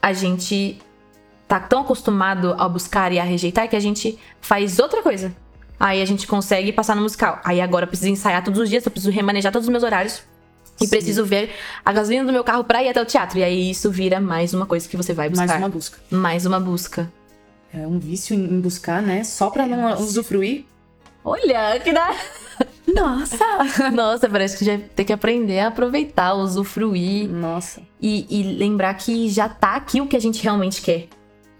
a 0.00 0.14
gente 0.14 0.78
tá 1.46 1.60
tão 1.60 1.82
acostumado 1.82 2.54
a 2.58 2.66
buscar 2.66 3.12
e 3.12 3.18
a 3.18 3.22
rejeitar 3.22 3.68
que 3.68 3.76
a 3.76 3.80
gente 3.80 4.18
faz 4.40 4.78
outra 4.78 5.02
coisa. 5.02 5.30
Aí 5.78 6.00
a 6.00 6.06
gente 6.06 6.26
consegue 6.26 6.72
passar 6.72 6.96
no 6.96 7.02
musical. 7.02 7.38
Aí 7.44 7.60
agora 7.60 7.84
eu 7.84 7.88
preciso 7.88 8.08
ensaiar 8.10 8.42
todos 8.42 8.58
os 8.60 8.70
dias, 8.70 8.82
eu 8.86 8.90
preciso 8.90 9.12
remanejar 9.12 9.52
todos 9.52 9.68
os 9.68 9.70
meus 9.70 9.82
horários. 9.84 10.22
E 10.80 10.84
Sim. 10.84 10.90
preciso 10.90 11.24
ver 11.24 11.50
a 11.84 11.92
gasolina 11.92 12.24
do 12.24 12.32
meu 12.32 12.42
carro 12.42 12.64
pra 12.64 12.82
ir 12.82 12.88
até 12.88 13.00
o 13.00 13.04
teatro. 13.04 13.38
E 13.38 13.44
aí 13.44 13.70
isso 13.70 13.90
vira 13.90 14.20
mais 14.20 14.52
uma 14.52 14.66
coisa 14.66 14.88
que 14.88 14.96
você 14.96 15.12
vai 15.12 15.28
buscar. 15.28 15.46
Mais 15.46 15.60
uma 15.62 15.68
busca. 15.68 15.98
Mais 16.10 16.46
uma 16.46 16.60
busca. 16.60 17.12
É 17.72 17.86
um 17.86 17.98
vício 17.98 18.34
em 18.34 18.44
em 18.44 18.60
buscar, 18.60 19.02
né? 19.02 19.24
Só 19.24 19.50
pra 19.50 19.66
não 19.66 19.94
usufruir. 20.00 20.64
Olha, 21.24 21.80
que 21.80 21.92
da... 21.92 22.14
Nossa! 22.86 23.38
Nossa, 23.92 24.28
parece 24.28 24.58
que 24.58 24.64
já 24.64 24.78
tem 24.94 25.06
que 25.06 25.12
aprender 25.12 25.60
a 25.60 25.68
aproveitar, 25.68 26.34
usufruir 26.34 27.28
Nossa. 27.28 27.80
e, 28.00 28.26
e 28.28 28.42
lembrar 28.42 28.94
que 28.94 29.28
já 29.30 29.48
tá 29.48 29.74
aqui 29.74 30.00
o 30.00 30.06
que 30.06 30.16
a 30.16 30.20
gente 30.20 30.42
realmente 30.42 30.82
quer. 30.82 31.08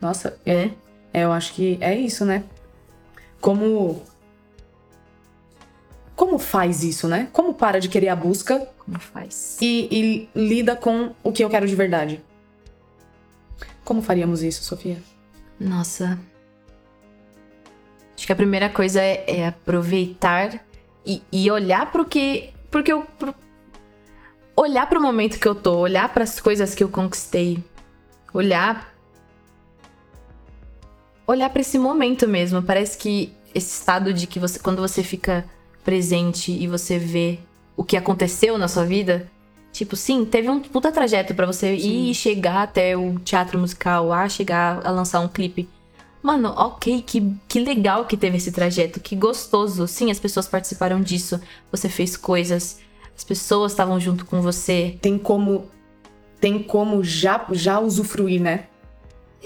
Nossa, 0.00 0.38
É. 0.44 0.71
É, 1.14 1.23
eu 1.23 1.30
acho 1.30 1.52
que 1.54 1.78
é 1.80 1.94
isso, 1.94 2.25
né? 2.25 2.42
Como. 3.40 4.02
Como 6.16 6.40
faz 6.40 6.83
isso, 6.83 7.06
né? 7.06 7.28
Como 7.33 7.54
para 7.54 7.80
de 7.80 7.88
querer 7.88 8.09
a 8.09 8.16
busca 8.16 8.68
Como 8.85 8.99
faz? 8.99 9.57
e, 9.61 10.29
e 10.35 10.38
lida 10.38 10.76
com 10.76 11.14
o 11.23 11.33
que 11.33 11.43
eu 11.43 11.49
quero 11.50 11.67
de 11.67 11.75
verdade? 11.75 12.23
Como 13.85 14.03
faríamos 14.03 14.43
isso, 14.43 14.62
Sofia? 14.64 15.03
Nossa. 15.59 16.19
Acho 18.17 18.26
que 18.26 18.33
a 18.33 18.37
primeira 18.37 18.69
coisa 18.69 19.00
é, 19.00 19.25
é 19.41 19.47
aproveitar 19.49 20.64
e, 21.05 21.23
e 21.31 21.50
olhar 21.50 21.91
pro 21.91 22.05
que. 22.05 22.50
Porque 22.71 22.93
eu. 22.93 23.03
pro- 23.19 23.35
olhar 24.57 24.88
pro 24.88 25.00
momento 25.03 25.38
que 25.38 25.49
eu 25.49 25.55
tô, 25.55 25.79
olhar 25.79 26.09
pras 26.12 26.41
coisas 26.41 26.75
que 26.75 26.83
eu 26.85 26.88
conquistei. 26.88 27.62
Olhar. 28.33 28.95
Olhar 31.26 31.50
pra 31.50 31.61
esse 31.61 31.79
momento 31.79 32.29
mesmo. 32.29 32.62
Parece 32.62 32.97
que 32.99 33.33
esse 33.55 33.79
estado 33.81 34.12
de 34.12 34.26
que 34.26 34.38
você. 34.38 34.59
Quando 34.59 34.81
você 34.81 35.03
fica 35.03 35.45
presente 35.85 36.53
e 36.53 36.67
você 36.67 36.99
vê 36.99 37.38
o 37.76 37.85
que 37.85 37.97
aconteceu 37.97 38.59
na 38.59 38.69
sua 38.69 38.85
vida. 38.85 39.31
Tipo, 39.73 39.97
sim, 39.97 40.25
teve 40.25 40.49
um 40.49 40.61
puta 40.61 40.93
trajeto 40.93 41.35
pra 41.35 41.47
você 41.47 41.75
ir 41.75 42.11
e 42.11 42.14
chegar 42.14 42.62
até 42.62 42.97
o 42.97 43.19
teatro 43.19 43.59
musical, 43.59 44.12
a 44.12 44.28
chegar 44.28 44.87
a 44.87 44.90
lançar 44.90 45.21
um 45.21 45.28
clipe. 45.28 45.69
Mano, 46.23 46.54
ok, 46.57 47.02
que, 47.02 47.37
que 47.49 47.59
legal 47.59 48.07
que 48.07 48.16
teve 48.16 48.37
esse 48.37 48.52
trajeto, 48.52 49.00
que 49.00 49.16
gostoso. 49.16 49.87
Sim, 49.88 50.11
as 50.11 50.21
pessoas 50.21 50.47
participaram 50.47 51.00
disso, 51.00 51.40
você 51.71 51.88
fez 51.88 52.16
coisas, 52.16 52.78
as 53.16 53.25
pessoas 53.25 53.73
estavam 53.73 53.99
junto 53.99 54.25
com 54.25 54.40
você. 54.40 54.97
Tem 55.02 55.19
como. 55.19 55.69
Tem 56.40 56.62
como 56.62 57.02
já, 57.02 57.45
já 57.52 57.81
usufruir, 57.81 58.40
né? 58.40 58.66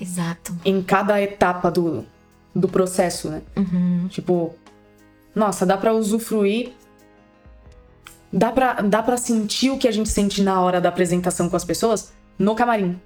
Exato. 0.00 0.54
Em 0.64 0.82
cada 0.82 1.20
etapa 1.20 1.70
do, 1.70 2.04
do 2.54 2.68
processo, 2.68 3.30
né? 3.30 3.42
Uhum. 3.56 4.08
Tipo, 4.08 4.54
nossa, 5.34 5.64
dá 5.64 5.76
pra 5.76 5.94
usufruir 5.94 6.72
dá 8.32 8.52
pra, 8.52 8.74
dá 8.74 9.02
pra 9.02 9.16
sentir 9.16 9.70
o 9.70 9.78
que 9.78 9.88
a 9.88 9.92
gente 9.92 10.08
sente 10.08 10.42
na 10.42 10.60
hora 10.60 10.80
da 10.80 10.88
apresentação 10.88 11.48
com 11.48 11.56
as 11.56 11.64
pessoas 11.64 12.12
no 12.38 12.54
camarim. 12.54 13.00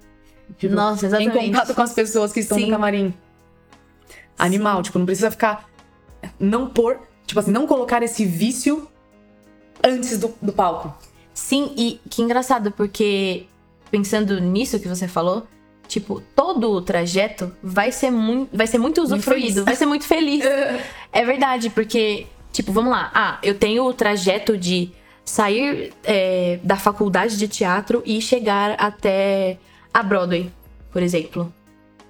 Tipo, 0.57 0.75
Nossa, 0.75 1.05
exatamente. 1.05 1.37
Em 1.37 1.51
contato 1.51 1.73
com 1.73 1.81
as 1.81 1.93
pessoas 1.93 2.31
que 2.31 2.41
estão 2.41 2.57
Sim. 2.57 2.65
no 2.65 2.71
camarim. 2.71 3.13
Animal, 4.37 4.83
tipo, 4.83 4.99
não 4.99 5.05
precisa 5.05 5.31
ficar. 5.31 5.69
Não 6.39 6.69
pôr. 6.69 6.99
Tipo 7.25 7.39
assim, 7.39 7.51
não 7.51 7.65
colocar 7.65 8.03
esse 8.03 8.25
vício 8.25 8.87
antes 9.83 10.19
do, 10.19 10.33
do 10.41 10.51
palco. 10.51 10.93
Sim, 11.33 11.73
e 11.77 11.99
que 12.09 12.21
engraçado, 12.21 12.71
porque 12.71 13.45
pensando 13.89 14.39
nisso 14.39 14.79
que 14.79 14.87
você 14.87 15.07
falou, 15.07 15.47
tipo, 15.87 16.21
todo 16.35 16.71
o 16.71 16.81
trajeto 16.81 17.51
vai 17.61 17.91
ser 17.91 18.11
muito, 18.11 18.55
vai 18.55 18.67
ser 18.67 18.77
muito 18.77 19.01
usufruído, 19.01 19.63
vai 19.63 19.75
ser 19.75 19.85
muito 19.85 20.05
feliz. 20.05 20.43
é 21.11 21.25
verdade, 21.25 21.69
porque, 21.69 22.27
tipo, 22.51 22.71
vamos 22.71 22.91
lá. 22.91 23.11
Ah, 23.13 23.39
eu 23.41 23.57
tenho 23.57 23.83
o 23.83 23.93
trajeto 23.93 24.57
de 24.57 24.91
sair 25.25 25.93
é, 26.03 26.59
da 26.63 26.75
faculdade 26.75 27.37
de 27.37 27.47
teatro 27.47 28.01
e 28.05 28.21
chegar 28.21 28.75
até 28.77 29.57
a 29.93 30.03
Broadway, 30.03 30.51
por 30.91 31.01
exemplo. 31.01 31.53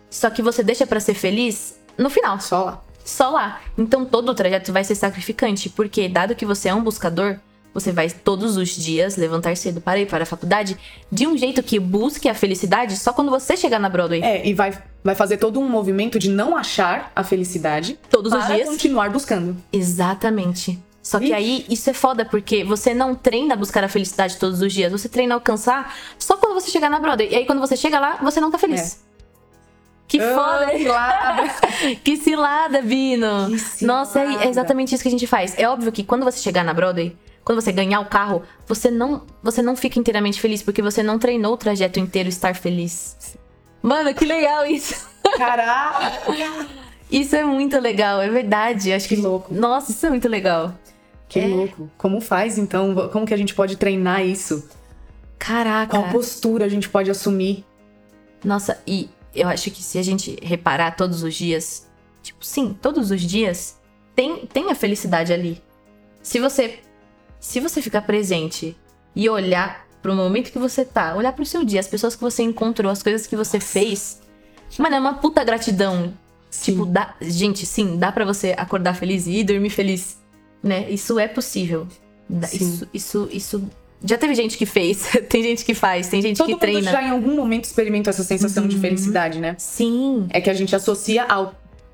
Só 0.10 0.30
que 0.30 0.42
você 0.42 0.64
deixa 0.64 0.86
pra 0.88 1.00
ser 1.00 1.14
feliz 1.14 1.78
no 1.98 2.10
final, 2.10 2.40
Só 2.40 2.64
lá. 2.66 2.84
só 3.04 3.30
lá. 3.30 3.62
Então 3.78 4.06
todo 4.06 4.30
o 4.30 4.36
trajeto 4.36 4.72
vai 4.74 4.84
ser 4.84 4.96
sacrificante, 4.96 5.70
porque 5.70 6.08
dado 6.10 6.36
que 6.36 6.46
você 6.46 6.70
é 6.70 6.74
um 6.74 6.84
buscador, 6.84 7.38
você 7.74 7.92
vai 7.92 8.08
todos 8.10 8.56
os 8.56 8.70
dias 8.70 9.16
levantar 9.18 9.58
cedo 9.58 9.82
para 9.82 10.00
ir 10.00 10.06
para 10.08 10.22
a 10.24 10.26
faculdade 10.28 10.78
de 11.12 11.26
um 11.26 11.36
jeito 11.36 11.64
que 11.64 11.80
busque 11.80 12.30
a 12.30 12.36
felicidade 12.36 12.96
só 12.98 13.12
quando 13.12 13.32
você 13.32 13.58
chegar 13.58 13.80
na 13.80 13.90
Broadway. 13.90 14.22
É, 14.22 14.48
e 14.48 14.54
vai, 14.54 14.78
vai 15.04 15.16
fazer 15.16 15.38
todo 15.38 15.60
um 15.60 15.68
movimento 15.68 16.20
de 16.20 16.30
não 16.30 16.56
achar 16.56 17.12
a 17.16 17.24
felicidade 17.24 17.98
Todos 18.12 18.32
os 18.32 18.46
para 18.46 18.56
dias. 18.56 18.70
continuar 18.70 19.10
buscando. 19.10 19.58
Exatamente. 19.72 20.80
Só 21.14 21.20
que 21.20 21.26
Ixi. 21.26 21.34
aí 21.36 21.66
isso 21.70 21.88
é 21.92 21.94
foda, 21.94 22.26
porque 22.26 22.64
você 22.64 22.92
não 22.92 23.14
treina 23.14 23.54
a 23.54 23.58
buscar 23.58 23.84
a 23.84 23.88
felicidade 23.88 24.38
todos 24.38 24.64
os 24.64 24.74
dias. 24.74 24.92
Você 24.92 25.08
treina 25.08 25.36
a 25.36 25.38
alcançar 25.38 25.96
só 26.18 26.38
quando 26.38 26.56
você 26.56 26.72
chegar 26.72 26.90
na 26.90 27.00
Broadway. 27.00 27.30
E 27.30 27.36
aí 27.36 27.46
quando 27.46 27.60
você 27.60 27.78
chega 27.78 28.00
lá, 28.00 28.18
você 28.20 28.42
não 28.42 28.50
tá 28.50 28.58
feliz. 28.58 29.00
Que 30.08 30.20
foda! 30.20 30.72
Ah, 30.74 30.76
cilada. 30.76 31.44
Que 32.04 32.18
cilada, 32.18 32.82
Bino! 32.82 33.48
Que 33.52 33.60
cilada. 33.60 34.00
Nossa, 34.00 34.20
é, 34.22 34.46
é 34.46 34.50
exatamente 34.50 34.96
isso 34.96 35.04
que 35.04 35.08
a 35.08 35.12
gente 35.12 35.28
faz. 35.28 35.54
É 35.56 35.70
óbvio 35.70 35.92
que 35.92 36.04
quando 36.04 36.24
você 36.24 36.40
chegar 36.40 36.64
na 36.64 36.74
Broadway, 36.74 37.16
quando 37.44 37.62
você 37.62 37.72
ganhar 37.72 38.00
o 38.00 38.06
carro, 38.08 38.42
você 38.68 38.90
não, 38.90 39.22
você 39.44 39.62
não 39.62 39.76
fica 39.76 40.00
inteiramente 40.00 40.42
feliz, 40.42 40.64
porque 40.64 40.82
você 40.82 41.04
não 41.04 41.20
treinou 41.20 41.54
o 41.54 41.58
trajeto 41.58 42.00
inteiro 42.00 42.28
estar 42.28 42.56
feliz. 42.56 43.38
Mano, 43.84 44.16
que 44.16 44.26
legal 44.26 44.66
isso! 44.66 45.08
Caraca! 45.38 46.12
Isso 47.12 47.36
é 47.36 47.44
muito 47.44 47.80
legal, 47.80 48.20
é 48.20 48.30
verdade. 48.30 48.92
Acho 48.92 49.08
que, 49.08 49.16
Que 49.16 49.22
louco. 49.22 49.54
Nossa, 49.54 49.92
isso 49.92 50.04
é 50.08 50.10
muito 50.10 50.28
legal. 50.28 50.74
Que 51.34 51.40
É. 51.40 51.48
louco. 51.48 51.90
Como 51.98 52.22
faz, 52.22 52.58
então? 52.58 53.10
Como 53.12 53.26
que 53.26 53.34
a 53.34 53.38
gente 53.38 53.56
pode 53.56 53.76
treinar 53.76 54.26
isso? 54.26 54.68
Caraca. 55.40 55.98
Qual 55.98 56.10
postura 56.12 56.66
a 56.66 56.70
gente 56.70 56.88
pode 56.88 57.10
assumir? 57.10 57.66
Nossa, 58.44 58.82
e 58.86 59.10
eu 59.36 59.48
acho 59.48 59.72
que 59.72 59.82
se 59.82 59.98
a 59.98 60.04
gente 60.04 60.38
reparar 60.42 60.96
todos 60.96 61.24
os 61.24 61.34
dias, 61.34 61.88
tipo, 62.22 62.46
sim, 62.46 62.78
todos 62.82 63.10
os 63.12 63.22
dias, 63.22 63.80
tem, 64.16 64.46
tem 64.46 64.70
a 64.72 64.76
felicidade 64.76 65.34
ali. 65.34 65.62
Se 66.22 66.40
você 66.40 66.80
se 67.40 67.60
você 67.60 67.82
ficar 67.82 68.04
presente 68.04 68.74
e 69.14 69.30
olhar 69.30 69.86
pro 70.02 70.16
momento 70.16 70.50
que 70.52 70.58
você 70.60 70.86
tá, 70.86 71.14
olhar 71.14 71.34
pro 71.34 71.46
seu 71.46 71.66
dia, 71.66 71.80
as 71.82 71.88
pessoas 71.88 72.16
que 72.16 72.22
você 72.22 72.42
encontrou, 72.42 72.90
as 72.90 73.04
coisas 73.04 73.28
que 73.28 73.36
você 73.36 73.60
fez, 73.60 74.22
mano, 74.78 74.96
é 74.96 75.00
uma 75.00 75.16
puta 75.16 75.44
gratidão. 75.44 76.14
Tipo, 76.62 76.86
dá, 76.86 77.16
gente, 77.20 77.66
sim, 77.66 77.98
dá 77.98 78.12
pra 78.14 78.24
você 78.24 78.54
acordar 78.58 78.94
feliz 78.94 79.28
e 79.28 79.40
ir 79.40 79.44
dormir 79.44 79.72
feliz, 79.72 80.18
né? 80.64 80.90
Isso 80.90 81.20
é 81.20 81.28
possível. 81.28 81.88
Sim. 82.48 82.58
Isso, 82.58 82.88
isso, 82.94 83.30
isso. 83.32 83.70
Já 84.06 84.18
teve 84.18 84.34
gente 84.36 84.58
que 84.58 84.66
fez, 84.66 85.08
tem 85.30 85.44
gente 85.44 85.64
que 85.64 85.74
faz, 85.74 86.08
tem 86.08 86.22
gente 86.22 86.38
Todo 86.38 86.48
que 86.48 86.52
mundo 86.54 86.62
treina. 86.62 86.92
já 86.92 87.04
em 87.04 87.10
algum 87.10 87.36
momento 87.36 87.66
experimentou 87.66 88.10
essa 88.12 88.24
sensação 88.24 88.68
de 88.68 88.76
Uhum. 88.76 88.82
felicidade, 88.82 89.40
né? 89.40 89.56
Sim, 89.60 90.26
É 90.30 90.42
que 90.42 90.50
a 90.50 90.54
gente 90.54 90.76
associa 90.76 91.24
ao 91.26 91.54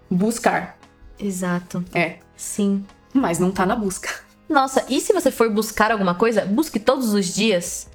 buscar. 0.10 0.78
exato. 1.20 1.84
É. 1.94 2.18
Sim. 2.38 2.86
Mas 3.14 3.38
não 3.40 3.52
tá 3.52 3.66
na 3.66 3.76
busca. 3.76 4.10
Nossa, 4.48 4.86
e 4.90 5.00
se 5.02 5.12
você 5.14 5.30
for 5.30 5.50
buscar 5.52 5.92
alguma 5.92 6.16
coisa, 6.16 6.46
busque 6.46 6.80
todos 6.80 7.14
os 7.14 7.28
dias 7.34 7.88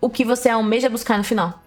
o 0.00 0.10
que 0.10 0.24
você 0.24 0.48
almeja 0.48 0.88
buscar 0.90 1.16
no 1.16 1.24
final. 1.24 1.61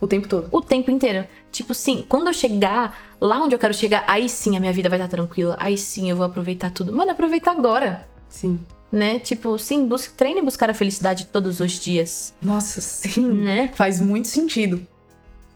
O 0.00 0.06
tempo 0.06 0.28
todo. 0.28 0.48
O 0.52 0.60
tempo 0.60 0.90
inteiro. 0.90 1.26
Tipo, 1.50 1.72
sim, 1.72 2.04
quando 2.08 2.26
eu 2.26 2.32
chegar 2.32 3.16
lá 3.20 3.42
onde 3.42 3.54
eu 3.54 3.58
quero 3.58 3.72
chegar, 3.72 4.04
aí 4.06 4.28
sim 4.28 4.56
a 4.56 4.60
minha 4.60 4.72
vida 4.72 4.88
vai 4.88 4.98
estar 4.98 5.08
tranquila. 5.08 5.56
Aí 5.58 5.78
sim 5.78 6.10
eu 6.10 6.16
vou 6.16 6.26
aproveitar 6.26 6.70
tudo. 6.70 6.92
Mano, 6.92 7.10
aproveita 7.10 7.50
agora. 7.50 8.06
Sim. 8.28 8.60
Né? 8.92 9.18
Tipo, 9.18 9.58
sim, 9.58 9.86
busque, 9.86 10.12
treine 10.14 10.42
buscar 10.42 10.70
a 10.70 10.74
felicidade 10.74 11.26
todos 11.26 11.60
os 11.60 11.72
dias. 11.72 12.34
Nossa, 12.42 12.80
sim. 12.80 13.26
Né? 13.26 13.70
Faz 13.74 14.00
muito 14.00 14.28
sentido. 14.28 14.86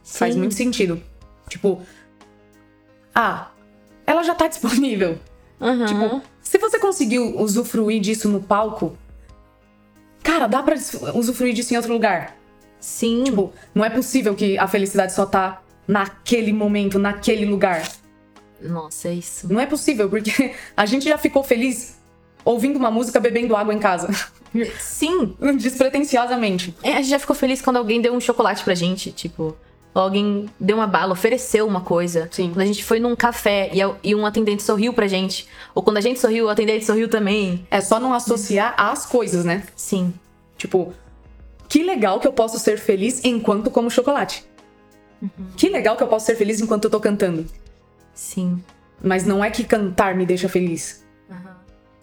Faz 0.02 0.34
Sim. 0.34 0.40
muito 0.40 0.54
sentido. 0.54 1.00
Tipo, 1.48 1.80
ah, 3.14 3.50
ela 4.06 4.22
já 4.22 4.34
tá 4.34 4.48
disponível. 4.48 5.18
Aham. 5.60 5.86
Tipo, 5.86 6.22
se 6.42 6.58
você 6.58 6.78
conseguiu 6.78 7.38
usufruir 7.38 8.00
disso 8.00 8.28
no 8.28 8.40
palco, 8.40 8.96
cara, 10.22 10.46
dá 10.46 10.62
pra 10.62 10.74
usufruir 11.14 11.54
disso 11.54 11.72
em 11.74 11.76
outro 11.76 11.92
lugar. 11.92 12.36
Sim. 12.80 13.24
Tipo, 13.24 13.52
não 13.74 13.84
é 13.84 13.90
possível 13.90 14.34
que 14.34 14.58
a 14.58 14.66
felicidade 14.66 15.12
só 15.12 15.26
tá 15.26 15.62
naquele 15.86 16.52
momento, 16.52 16.98
naquele 16.98 17.44
lugar. 17.44 17.82
Nossa, 18.60 19.08
é 19.08 19.14
isso. 19.14 19.52
Não 19.52 19.60
é 19.60 19.66
possível, 19.66 20.08
porque 20.08 20.54
a 20.76 20.86
gente 20.86 21.08
já 21.08 21.18
ficou 21.18 21.42
feliz 21.42 21.98
ouvindo 22.44 22.76
uma 22.76 22.90
música, 22.90 23.20
bebendo 23.20 23.56
água 23.56 23.74
em 23.74 23.78
casa. 23.78 24.08
Sim. 24.78 25.34
Despretensiosamente. 25.58 26.74
É, 26.82 26.94
a 26.94 26.96
gente 26.96 27.10
já 27.10 27.18
ficou 27.18 27.34
feliz 27.34 27.60
quando 27.60 27.76
alguém 27.76 28.00
deu 28.00 28.14
um 28.14 28.20
chocolate 28.20 28.64
pra 28.64 28.74
gente, 28.74 29.12
tipo. 29.12 29.56
Alguém 29.92 30.48
deu 30.58 30.76
uma 30.76 30.86
bala, 30.86 31.12
ofereceu 31.12 31.66
uma 31.66 31.80
coisa. 31.80 32.28
Sim. 32.30 32.50
Quando 32.50 32.60
a 32.60 32.66
gente 32.66 32.84
foi 32.84 33.00
num 33.00 33.16
café 33.16 33.70
e, 33.72 34.08
e 34.10 34.14
um 34.14 34.24
atendente 34.24 34.62
sorriu 34.62 34.92
pra 34.92 35.08
gente. 35.08 35.48
Ou 35.74 35.82
quando 35.82 35.96
a 35.96 36.00
gente 36.00 36.20
sorriu, 36.20 36.46
o 36.46 36.48
atendente 36.48 36.84
sorriu 36.84 37.08
também. 37.08 37.66
É 37.70 37.80
só 37.80 37.98
não 37.98 38.14
associar 38.14 38.74
às 38.76 39.04
coisas, 39.04 39.44
né? 39.44 39.64
Sim. 39.74 40.14
Tipo, 40.56 40.92
que 41.70 41.84
legal 41.84 42.18
que 42.18 42.26
eu 42.26 42.32
posso 42.32 42.58
ser 42.58 42.78
feliz 42.78 43.24
enquanto 43.24 43.70
como 43.70 43.88
chocolate. 43.88 44.44
Que 45.56 45.68
legal 45.68 45.96
que 45.96 46.02
eu 46.02 46.08
posso 46.08 46.26
ser 46.26 46.34
feliz 46.34 46.60
enquanto 46.60 46.86
eu 46.86 46.90
tô 46.90 46.98
cantando. 46.98 47.46
Sim. 48.12 48.60
Mas 49.00 49.24
não 49.24 49.42
é 49.42 49.50
que 49.50 49.62
cantar 49.62 50.16
me 50.16 50.26
deixa 50.26 50.48
feliz. 50.48 51.06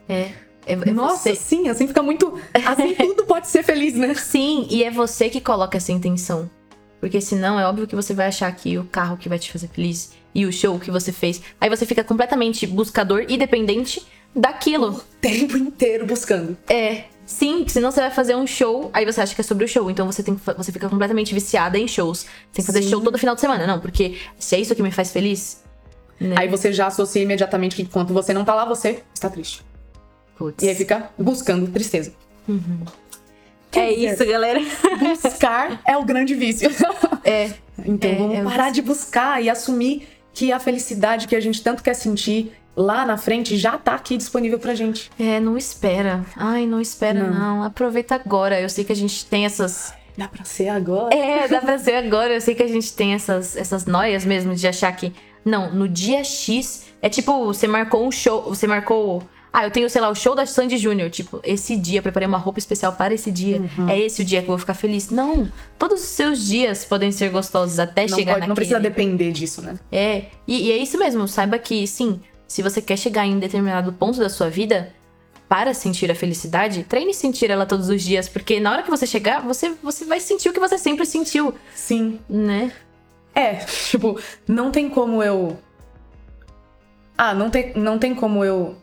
É. 0.08 0.32
É, 0.66 0.74
é 0.74 0.76
Nossa, 0.92 1.30
você. 1.30 1.36
sim, 1.36 1.68
assim 1.68 1.86
fica 1.86 2.02
muito. 2.02 2.40
Assim 2.66 2.96
tudo 2.96 3.26
pode 3.26 3.48
ser 3.48 3.62
feliz, 3.62 3.94
né? 3.94 4.14
Sim, 4.16 4.68
e 4.70 4.86
é 4.86 4.90
você 4.90 5.30
que 5.30 5.42
coloca 5.42 5.76
essa 5.76 5.92
intenção. 5.92 6.50
Porque 7.02 7.20
senão 7.20 7.60
é 7.60 7.66
óbvio 7.66 7.88
que 7.88 7.96
você 7.96 8.14
vai 8.14 8.28
achar 8.28 8.50
que 8.56 8.78
o 8.78 8.86
carro 8.86 9.18
que 9.18 9.28
vai 9.28 9.38
te 9.38 9.52
fazer 9.52 9.68
feliz 9.68 10.14
e 10.34 10.46
o 10.46 10.54
show 10.54 10.80
que 10.80 10.90
você 10.90 11.12
fez. 11.12 11.42
Aí 11.60 11.70
você 11.70 11.86
fica 11.86 12.06
completamente 12.06 12.66
buscador 12.66 13.26
e 13.28 13.38
dependente 13.38 14.08
daquilo. 14.34 15.04
Tempo 15.20 15.58
inteiro 15.58 16.06
buscando. 16.06 16.58
É. 16.70 17.17
Sim, 17.28 17.66
que 17.66 17.72
senão 17.74 17.92
você 17.92 18.00
vai 18.00 18.10
fazer 18.10 18.38
um 18.38 18.48
show, 18.48 18.90
aí 18.94 19.06
você 19.06 19.20
acha 19.20 19.36
que 19.36 19.42
é 19.42 19.44
sobre 19.44 19.66
o 19.66 19.68
show. 19.68 19.92
Então 19.92 20.06
você 20.06 20.24
tem 20.24 20.34
você 20.58 20.72
fica 20.72 20.88
completamente 20.88 21.34
viciada 21.34 21.78
em 21.78 21.86
shows. 21.86 22.20
Você 22.20 22.28
tem 22.54 22.64
que 22.64 22.72
fazer 22.72 22.82
Sim. 22.84 22.90
show 22.90 23.02
todo 23.02 23.18
final 23.18 23.36
de 23.36 23.42
semana. 23.42 23.68
Não, 23.68 23.82
porque 23.82 24.18
se 24.40 24.56
é 24.56 24.60
isso 24.62 24.74
que 24.74 24.82
me 24.82 24.92
faz 24.92 25.12
feliz. 25.12 25.62
Né? 26.22 26.36
Aí 26.38 26.48
você 26.48 26.72
já 26.72 26.88
associa 26.88 27.22
imediatamente 27.22 27.76
que 27.76 27.82
enquanto 27.82 28.14
você 28.14 28.34
não 28.34 28.46
tá 28.46 28.56
lá, 28.56 28.64
você 28.64 29.04
está 29.14 29.30
triste. 29.30 29.62
Putz. 30.38 30.64
E 30.64 30.70
aí 30.70 30.76
fica 30.76 31.12
buscando 31.18 31.68
tristeza. 31.70 32.14
É 33.74 33.92
isso, 33.92 34.26
galera. 34.26 34.62
Buscar 34.98 35.82
é 35.86 35.98
o 35.98 36.06
grande 36.06 36.34
vício. 36.34 36.70
É. 37.30 37.52
Então 37.86 38.10
É, 38.10 38.16
vamos 38.16 38.38
é 38.38 38.42
o 38.42 38.46
parar 38.46 38.70
de 38.72 38.82
buscar 38.82 39.44
e 39.44 39.50
assumir 39.50 40.08
que 40.34 40.54
a 40.54 40.62
felicidade 40.62 41.28
que 41.28 41.36
a 41.36 41.42
gente 41.42 41.62
tanto 41.62 41.84
quer 41.84 41.94
sentir 41.94 42.54
lá 42.78 43.06
na 43.06 43.18
frente 43.18 43.58
já 43.58 43.78
tá 43.78 43.96
aqui 43.96 44.16
disponível 44.16 44.60
pra 44.60 44.76
gente. 44.76 45.10
É, 45.20 45.40
não 45.40 45.58
espera. 45.58 46.24
Ai, 46.36 46.66
não 46.68 46.80
espera, 46.80 47.24
Não. 47.24 47.34
não. 47.58 47.64
Aproveita 47.64 48.14
agora. 48.16 48.62
Eu 48.62 48.70
sei 48.70 48.84
que 48.86 48.92
a 48.94 48.96
gente 48.96 49.26
tem 49.26 49.44
essas. 49.46 49.92
Dá 50.18 50.28
pra 50.28 50.44
ser 50.46 50.70
agora? 50.70 51.14
É, 51.16 51.48
dá 51.48 51.60
pra 51.60 51.78
ser 51.78 51.96
agora. 51.96 52.34
Eu 52.34 52.42
sei 52.42 52.56
que 52.56 52.64
a 52.64 52.68
gente 52.68 52.94
tem 52.94 53.14
essas, 53.14 53.56
essas 53.58 53.86
noias 53.86 54.24
mesmo 54.26 54.56
de 54.56 54.68
achar 54.68 54.92
que. 54.96 55.12
Não, 55.44 55.74
no 55.74 55.88
dia 55.90 56.24
X. 56.24 56.86
É 57.02 57.10
tipo, 57.10 57.46
você 57.46 57.68
marcou 57.68 58.06
um 58.08 58.12
show. 58.12 58.44
Você 58.44 58.68
marcou. 58.68 59.22
Ah, 59.54 59.64
eu 59.64 59.72
tenho, 59.72 59.90
sei 59.90 60.02
lá, 60.02 60.10
o 60.10 60.14
show 60.16 60.36
da 60.36 60.46
Sandy 60.46 60.78
Júnior. 60.78 61.10
Tipo, 61.10 61.40
esse 61.44 61.76
dia, 61.76 62.02
preparei 62.02 62.28
uma 62.28 62.38
roupa 62.38 62.60
especial 62.60 62.94
para 62.94 63.14
esse 63.14 63.32
dia. 63.32 63.62
Uhum. 63.78 63.90
É 63.90 63.98
esse 63.98 64.22
o 64.22 64.26
dia 64.26 64.40
que 64.42 64.46
eu 64.46 64.50
vou 64.52 64.58
ficar 64.60 64.74
feliz. 64.76 65.10
Não. 65.10 65.52
Todos 65.80 66.02
os 66.02 66.08
seus 66.10 66.46
dias 66.46 66.84
podem 66.86 67.12
ser 67.12 67.30
gostosos 67.30 67.80
até 67.80 68.02
Não, 68.02 68.10
chegar 68.10 68.34
pode- 68.34 68.40
naquele. 68.42 68.48
não 68.50 68.56
precisa 68.56 68.80
depender 68.80 69.32
disso, 69.32 69.62
né? 69.62 69.76
É, 69.92 70.26
e, 70.48 70.68
e 70.68 70.72
é 70.72 70.78
isso 70.78 70.98
mesmo. 71.00 71.28
Saiba 71.28 71.58
que, 71.58 71.88
sim, 71.88 72.20
se 72.48 72.62
você 72.62 72.82
quer 72.82 72.98
chegar 72.98 73.26
em 73.26 73.36
um 73.36 73.40
determinado 73.40 73.92
ponto 73.94 74.20
da 74.20 74.30
sua 74.30 74.50
vida, 74.50 74.94
para 75.48 75.74
sentir 75.74 76.12
a 76.12 76.16
felicidade, 76.16 76.84
treine 76.84 77.14
sentir 77.14 77.50
ela 77.50 77.66
todos 77.66 77.90
os 77.90 78.02
dias, 78.02 78.28
porque 78.28 78.60
na 78.60 78.72
hora 78.72 78.84
que 78.84 78.90
você 78.90 79.08
chegar, 79.08 79.42
você, 79.42 79.74
você 79.82 80.06
vai 80.06 80.20
sentir 80.20 80.50
o 80.50 80.54
que 80.54 80.60
você 80.60 80.78
sempre 80.78 81.06
sentiu, 81.06 81.54
Sim. 81.74 82.20
né? 82.30 82.72
É, 83.34 83.56
tipo, 83.90 84.20
não 84.48 84.72
tem 84.72 84.90
como 84.90 85.24
eu. 85.24 85.58
Ah, 87.18 87.34
não 87.34 87.50
tem, 87.50 87.74
não 87.76 87.98
tem 87.98 88.14
como 88.14 88.44
eu 88.44 88.76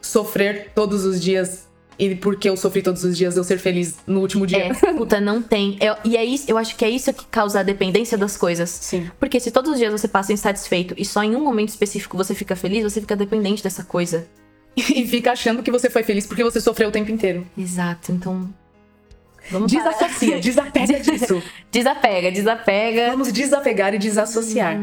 sofrer 0.00 0.72
todos 0.74 1.04
os 1.04 1.20
dias 1.20 1.67
e 1.98 2.14
porque 2.14 2.48
eu 2.48 2.56
sofri 2.56 2.80
todos 2.82 3.02
os 3.04 3.16
dias 3.16 3.36
eu 3.36 3.42
ser 3.44 3.58
feliz 3.58 3.96
no 4.06 4.20
último 4.20 4.46
dia. 4.46 4.66
É, 4.66 4.72
puta, 4.94 5.20
não 5.20 5.42
tem. 5.42 5.76
Eu- 5.80 5.96
e 6.04 6.16
é 6.16 6.24
isso, 6.24 6.44
eu 6.48 6.56
acho 6.56 6.76
que 6.76 6.84
é 6.84 6.90
isso 6.90 7.12
que 7.12 7.24
causa 7.26 7.60
a 7.60 7.62
dependência 7.62 8.16
das 8.16 8.36
coisas. 8.36 8.70
Sim. 8.70 9.10
Porque 9.18 9.40
se 9.40 9.50
todos 9.50 9.72
os 9.72 9.78
dias 9.78 9.90
você 9.90 10.06
passa 10.06 10.32
insatisfeito 10.32 10.94
e 10.96 11.04
só 11.04 11.22
em 11.22 11.34
um 11.34 11.42
momento 11.42 11.70
específico 11.70 12.16
você 12.16 12.34
fica 12.34 12.54
feliz, 12.54 12.84
você 12.84 13.00
fica 13.00 13.16
dependente 13.16 13.62
dessa 13.62 13.82
coisa. 13.82 14.26
E 14.76 15.04
fica 15.08 15.32
achando 15.32 15.60
que 15.62 15.72
você 15.72 15.90
foi 15.90 16.04
feliz 16.04 16.24
porque 16.24 16.44
você 16.44 16.60
sofreu 16.60 16.88
o 16.88 16.92
tempo 16.92 17.10
inteiro. 17.10 17.44
Exato, 17.58 18.12
então. 18.12 18.48
Vamos 19.50 19.72
parar. 19.72 19.90
Desassocia, 19.92 20.38
desapega 20.40 21.00
disso. 21.00 21.42
Desapega, 21.72 22.30
desapega. 22.30 23.10
Vamos 23.10 23.32
desapegar 23.32 23.94
e 23.94 23.98
desassociar. 23.98 24.78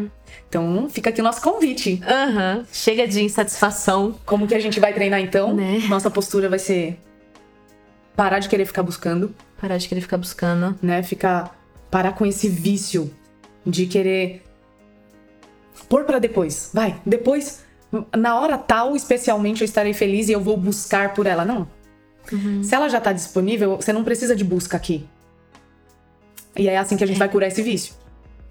Então, 0.55 0.89
fica 0.89 1.09
aqui 1.09 1.19
o 1.19 1.23
nosso 1.23 1.41
convite. 1.41 2.01
Aham. 2.07 2.65
Chega 2.71 3.05
de 3.05 3.21
insatisfação. 3.21 4.15
Como 4.25 4.47
que 4.47 4.55
a 4.55 4.59
gente 4.59 4.79
vai 4.79 4.93
treinar 4.93 5.19
então? 5.19 5.53
Né? 5.53 5.79
Nossa 5.89 6.09
postura 6.09 6.47
vai 6.47 6.59
ser 6.59 6.97
parar 8.15 8.39
de 8.39 8.47
querer 8.47 8.65
ficar 8.65 8.81
buscando, 8.81 9.35
Parar 9.59 9.77
de 9.77 9.89
querer 9.89 9.99
ficar 9.99 10.17
buscando. 10.17 10.77
né? 10.81 11.03
Ficar 11.03 11.53
parar 11.91 12.13
com 12.13 12.25
esse 12.25 12.47
vício 12.47 13.13
de 13.65 13.85
querer 13.85 14.43
pôr 15.89 16.05
pra 16.05 16.19
depois. 16.19 16.69
Vai, 16.73 17.01
depois 17.05 17.65
na 18.15 18.39
hora 18.39 18.57
tal, 18.57 18.95
especialmente 18.95 19.61
eu 19.61 19.65
estarei 19.65 19.93
feliz 19.93 20.29
e 20.29 20.31
eu 20.31 20.39
vou 20.39 20.55
buscar 20.55 21.13
por 21.13 21.25
ela, 21.27 21.43
não. 21.43 21.67
Se 22.63 22.73
ela 22.73 22.87
já 22.87 22.99
tá 23.01 23.11
disponível, 23.11 23.75
você 23.75 23.91
não 23.91 24.03
precisa 24.05 24.35
de 24.35 24.43
busca 24.43 24.75
aqui. 24.77 25.05
E 26.55 26.69
é 26.69 26.77
assim 26.77 26.95
que 26.95 27.03
a 27.03 27.07
gente 27.07 27.19
vai 27.19 27.27
curar 27.29 27.47
esse 27.47 27.61
vício, 27.61 27.93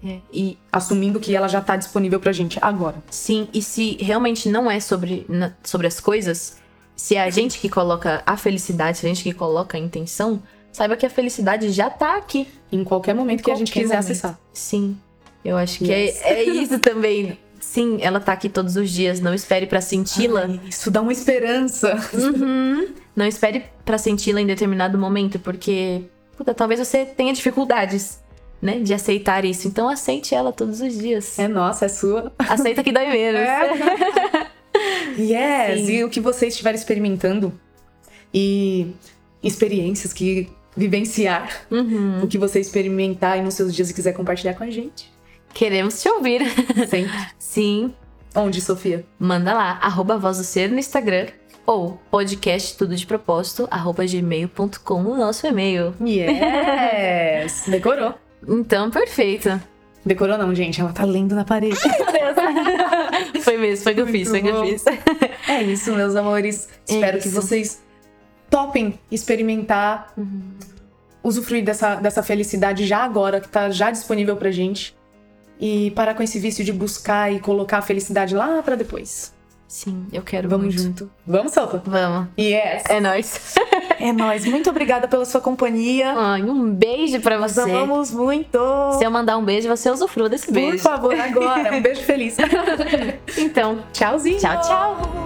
É, 0.05 0.19
E 0.31 0.57
assumindo 0.71 1.19
que 1.19 1.35
ela 1.35 1.47
já 1.47 1.61
tá 1.61 1.75
disponível 1.75 2.19
pra 2.19 2.31
gente 2.31 2.59
agora. 2.61 2.95
sim, 3.09 3.47
e 3.53 3.61
se 3.61 3.97
realmente 3.99 4.47
não 4.49 4.69
é 4.69 4.79
sobre, 4.79 5.25
na- 5.27 5.53
sobre 5.63 5.87
as 5.87 5.99
coisas, 5.99 6.57
se 6.95 7.15
é 7.15 7.23
a 7.23 7.29
gente 7.29 7.59
que 7.59 7.67
coloca 7.69 8.21
a 8.25 8.37
felicidade, 8.37 8.97
se 8.99 9.05
é 9.05 9.09
a 9.09 9.13
gente 9.13 9.23
que 9.23 9.33
coloca 9.33 9.77
a 9.77 9.79
intenção, 9.79 10.41
saiba 10.71 10.95
que 10.95 11.05
a 11.05 11.09
felicidade 11.09 11.69
já 11.71 11.89
tá 11.89 12.17
aqui. 12.17 12.47
Em 12.71 12.83
qualquer 12.83 13.15
momento 13.15 13.43
que 13.43 13.49
a 13.51 13.55
gente 13.55 13.69
Qualquer 13.71 13.81
quiser 13.81 13.95
momento. 13.95 14.11
acessar. 14.11 14.39
Sim. 14.53 14.97
Eu 15.43 15.57
acho 15.57 15.79
que 15.79 15.85
Yes. 15.91 16.21
é, 16.21 16.33
é 16.33 16.43
isso 16.43 16.79
também. 16.79 17.37
Sim, 17.59 17.97
ela 18.01 18.19
tá 18.19 18.31
aqui 18.33 18.47
todos 18.49 18.75
os 18.75 18.89
dias. 18.91 19.19
Não 19.19 19.33
espere 19.33 19.65
pra 19.65 19.81
senti-la. 19.81 20.47
Isso 20.67 20.91
dá 20.91 21.01
uma 21.01 21.11
esperança. 21.13 21.95
Uhum. 22.13 22.87
Não 23.15 23.25
espere 23.25 23.63
pra 23.83 23.97
senti-la 23.97 24.41
em 24.41 24.45
determinado 24.45 24.97
momento, 24.97 25.39
porque 25.39 26.03
puta, 26.37 26.53
talvez 26.53 26.79
você 26.79 27.05
tenha 27.05 27.31
dificuldades, 27.33 28.19
né, 28.65 28.79
de 28.79 28.93
aceitar 28.93 29.45
isso. 29.45 29.67
Então 29.67 29.87
aceite 29.87 30.33
ela 30.33 30.51
todos 30.51 30.81
os 30.81 30.97
dias. 30.97 31.37
É 31.39 31.47
nossa, 31.47 31.85
é 31.85 31.87
sua. 31.87 32.33
Aceita 32.39 32.83
que 32.83 32.91
dói 32.91 33.07
menos. 33.07 33.41
Yes! 35.17 35.85
Sim. 35.85 35.91
E 35.93 36.03
o 36.03 36.09
que 36.09 36.19
você 36.19 36.47
estiver 36.47 36.75
experimentando 36.75 37.53
e 38.33 38.87
experiências 39.41 40.11
que 40.11 40.49
vivenciar, 40.75 41.49
Uhum. 41.71 42.23
o 42.23 42.27
que 42.27 42.37
você 42.37 42.59
experimentar 42.59 43.33
aí 43.33 43.41
nos 43.41 43.53
seus 43.53 43.73
dias 43.73 43.89
e 43.89 43.93
quiser 43.93 44.11
compartilhar 44.11 44.53
com 44.55 44.65
a 44.65 44.69
gente. 44.69 45.09
Queremos 45.53 46.01
te 46.01 46.09
ouvir. 46.09 46.41
Sempre. 46.89 47.13
Sim, 47.39 47.93
Onde, 48.35 48.59
Sofia? 48.59 49.05
manda 49.17 49.53
lá, 49.53 49.79
arroba 49.81 50.17
voz 50.17 50.37
do 50.39 50.43
ser 50.43 50.69
no 50.69 50.77
Instagram 50.79 51.27
ou 51.65 51.97
podcast 52.11 52.77
tudo 52.77 52.93
de 52.95 53.07
propósito, 53.07 53.65
arroba 53.71 54.05
gmail.com 54.05 55.01
no 55.01 55.15
nosso 55.15 55.47
e-mail. 55.47 55.93
Yes! 56.05 57.63
Decorou. 57.71 58.13
Então, 58.47 58.89
perfeito. 58.91 59.59
Decorou 60.05 60.37
não, 60.37 60.53
gente. 60.53 60.79
Ela 60.79 60.93
tá 60.93 61.03
lendo 61.03 61.33
na 61.35 61.43
parede. 61.43 61.77
Foi 63.41 63.57
mesmo, 63.57 63.83
foi 63.83 63.93
que 63.93 64.01
eu 64.01 64.07
fiz, 64.07 64.27
foi 64.27 64.41
que 64.41 64.47
eu 64.47 64.65
fiz. 64.65 64.83
É 65.47 65.61
isso, 65.61 65.93
meus 65.93 66.15
amores. 66.15 66.67
Espero 66.87 67.19
que 67.19 67.27
isso. 67.27 67.39
vocês 67.39 67.83
topem 68.49 68.99
experimentar, 69.11 70.11
usufruir 71.23 71.63
dessa, 71.63 71.95
dessa 71.95 72.23
felicidade 72.23 72.85
já 72.87 73.03
agora, 73.03 73.39
que 73.39 73.47
tá 73.47 73.69
já 73.69 73.91
disponível 73.91 74.35
pra 74.35 74.49
gente. 74.49 74.95
E 75.59 75.91
parar 75.91 76.15
com 76.15 76.23
esse 76.23 76.39
vício 76.39 76.65
de 76.65 76.73
buscar 76.73 77.31
e 77.31 77.39
colocar 77.39 77.77
a 77.77 77.81
felicidade 77.81 78.33
lá 78.33 78.63
pra 78.63 78.75
depois. 78.75 79.34
Sim, 79.67 80.05
eu 80.13 80.21
quero 80.21 80.47
Vamos 80.47 80.67
muito. 80.67 80.81
junto. 80.81 81.11
Vamos, 81.25 81.51
Sofa? 81.53 81.81
Vamos. 81.85 82.27
Yes! 82.39 82.83
É 82.89 82.99
nóis. 82.99 83.55
É 83.97 84.11
nóis. 84.11 84.45
Muito 84.45 84.69
obrigada 84.69 85.07
pela 85.07 85.23
sua 85.23 85.39
companhia. 85.39 86.13
Ai, 86.15 86.43
um 86.43 86.69
beijo 86.69 87.19
pra 87.21 87.39
Nós 87.39 87.53
você. 87.53 87.61
amamos 87.71 88.11
muito. 88.11 88.59
Se 88.99 89.05
eu 89.05 89.09
mandar 89.09 89.37
um 89.37 89.43
beijo, 89.45 89.69
você 89.69 89.89
usufrua 89.89 90.27
desse 90.27 90.47
Por 90.47 90.53
beijo. 90.53 90.79
favor, 90.79 91.17
agora. 91.17 91.73
Um 91.73 91.81
beijo 91.81 92.01
feliz. 92.03 92.35
Então, 93.37 93.79
Tchauzinho. 93.93 94.37
tchau, 94.37 94.61
tchau. 94.61 95.24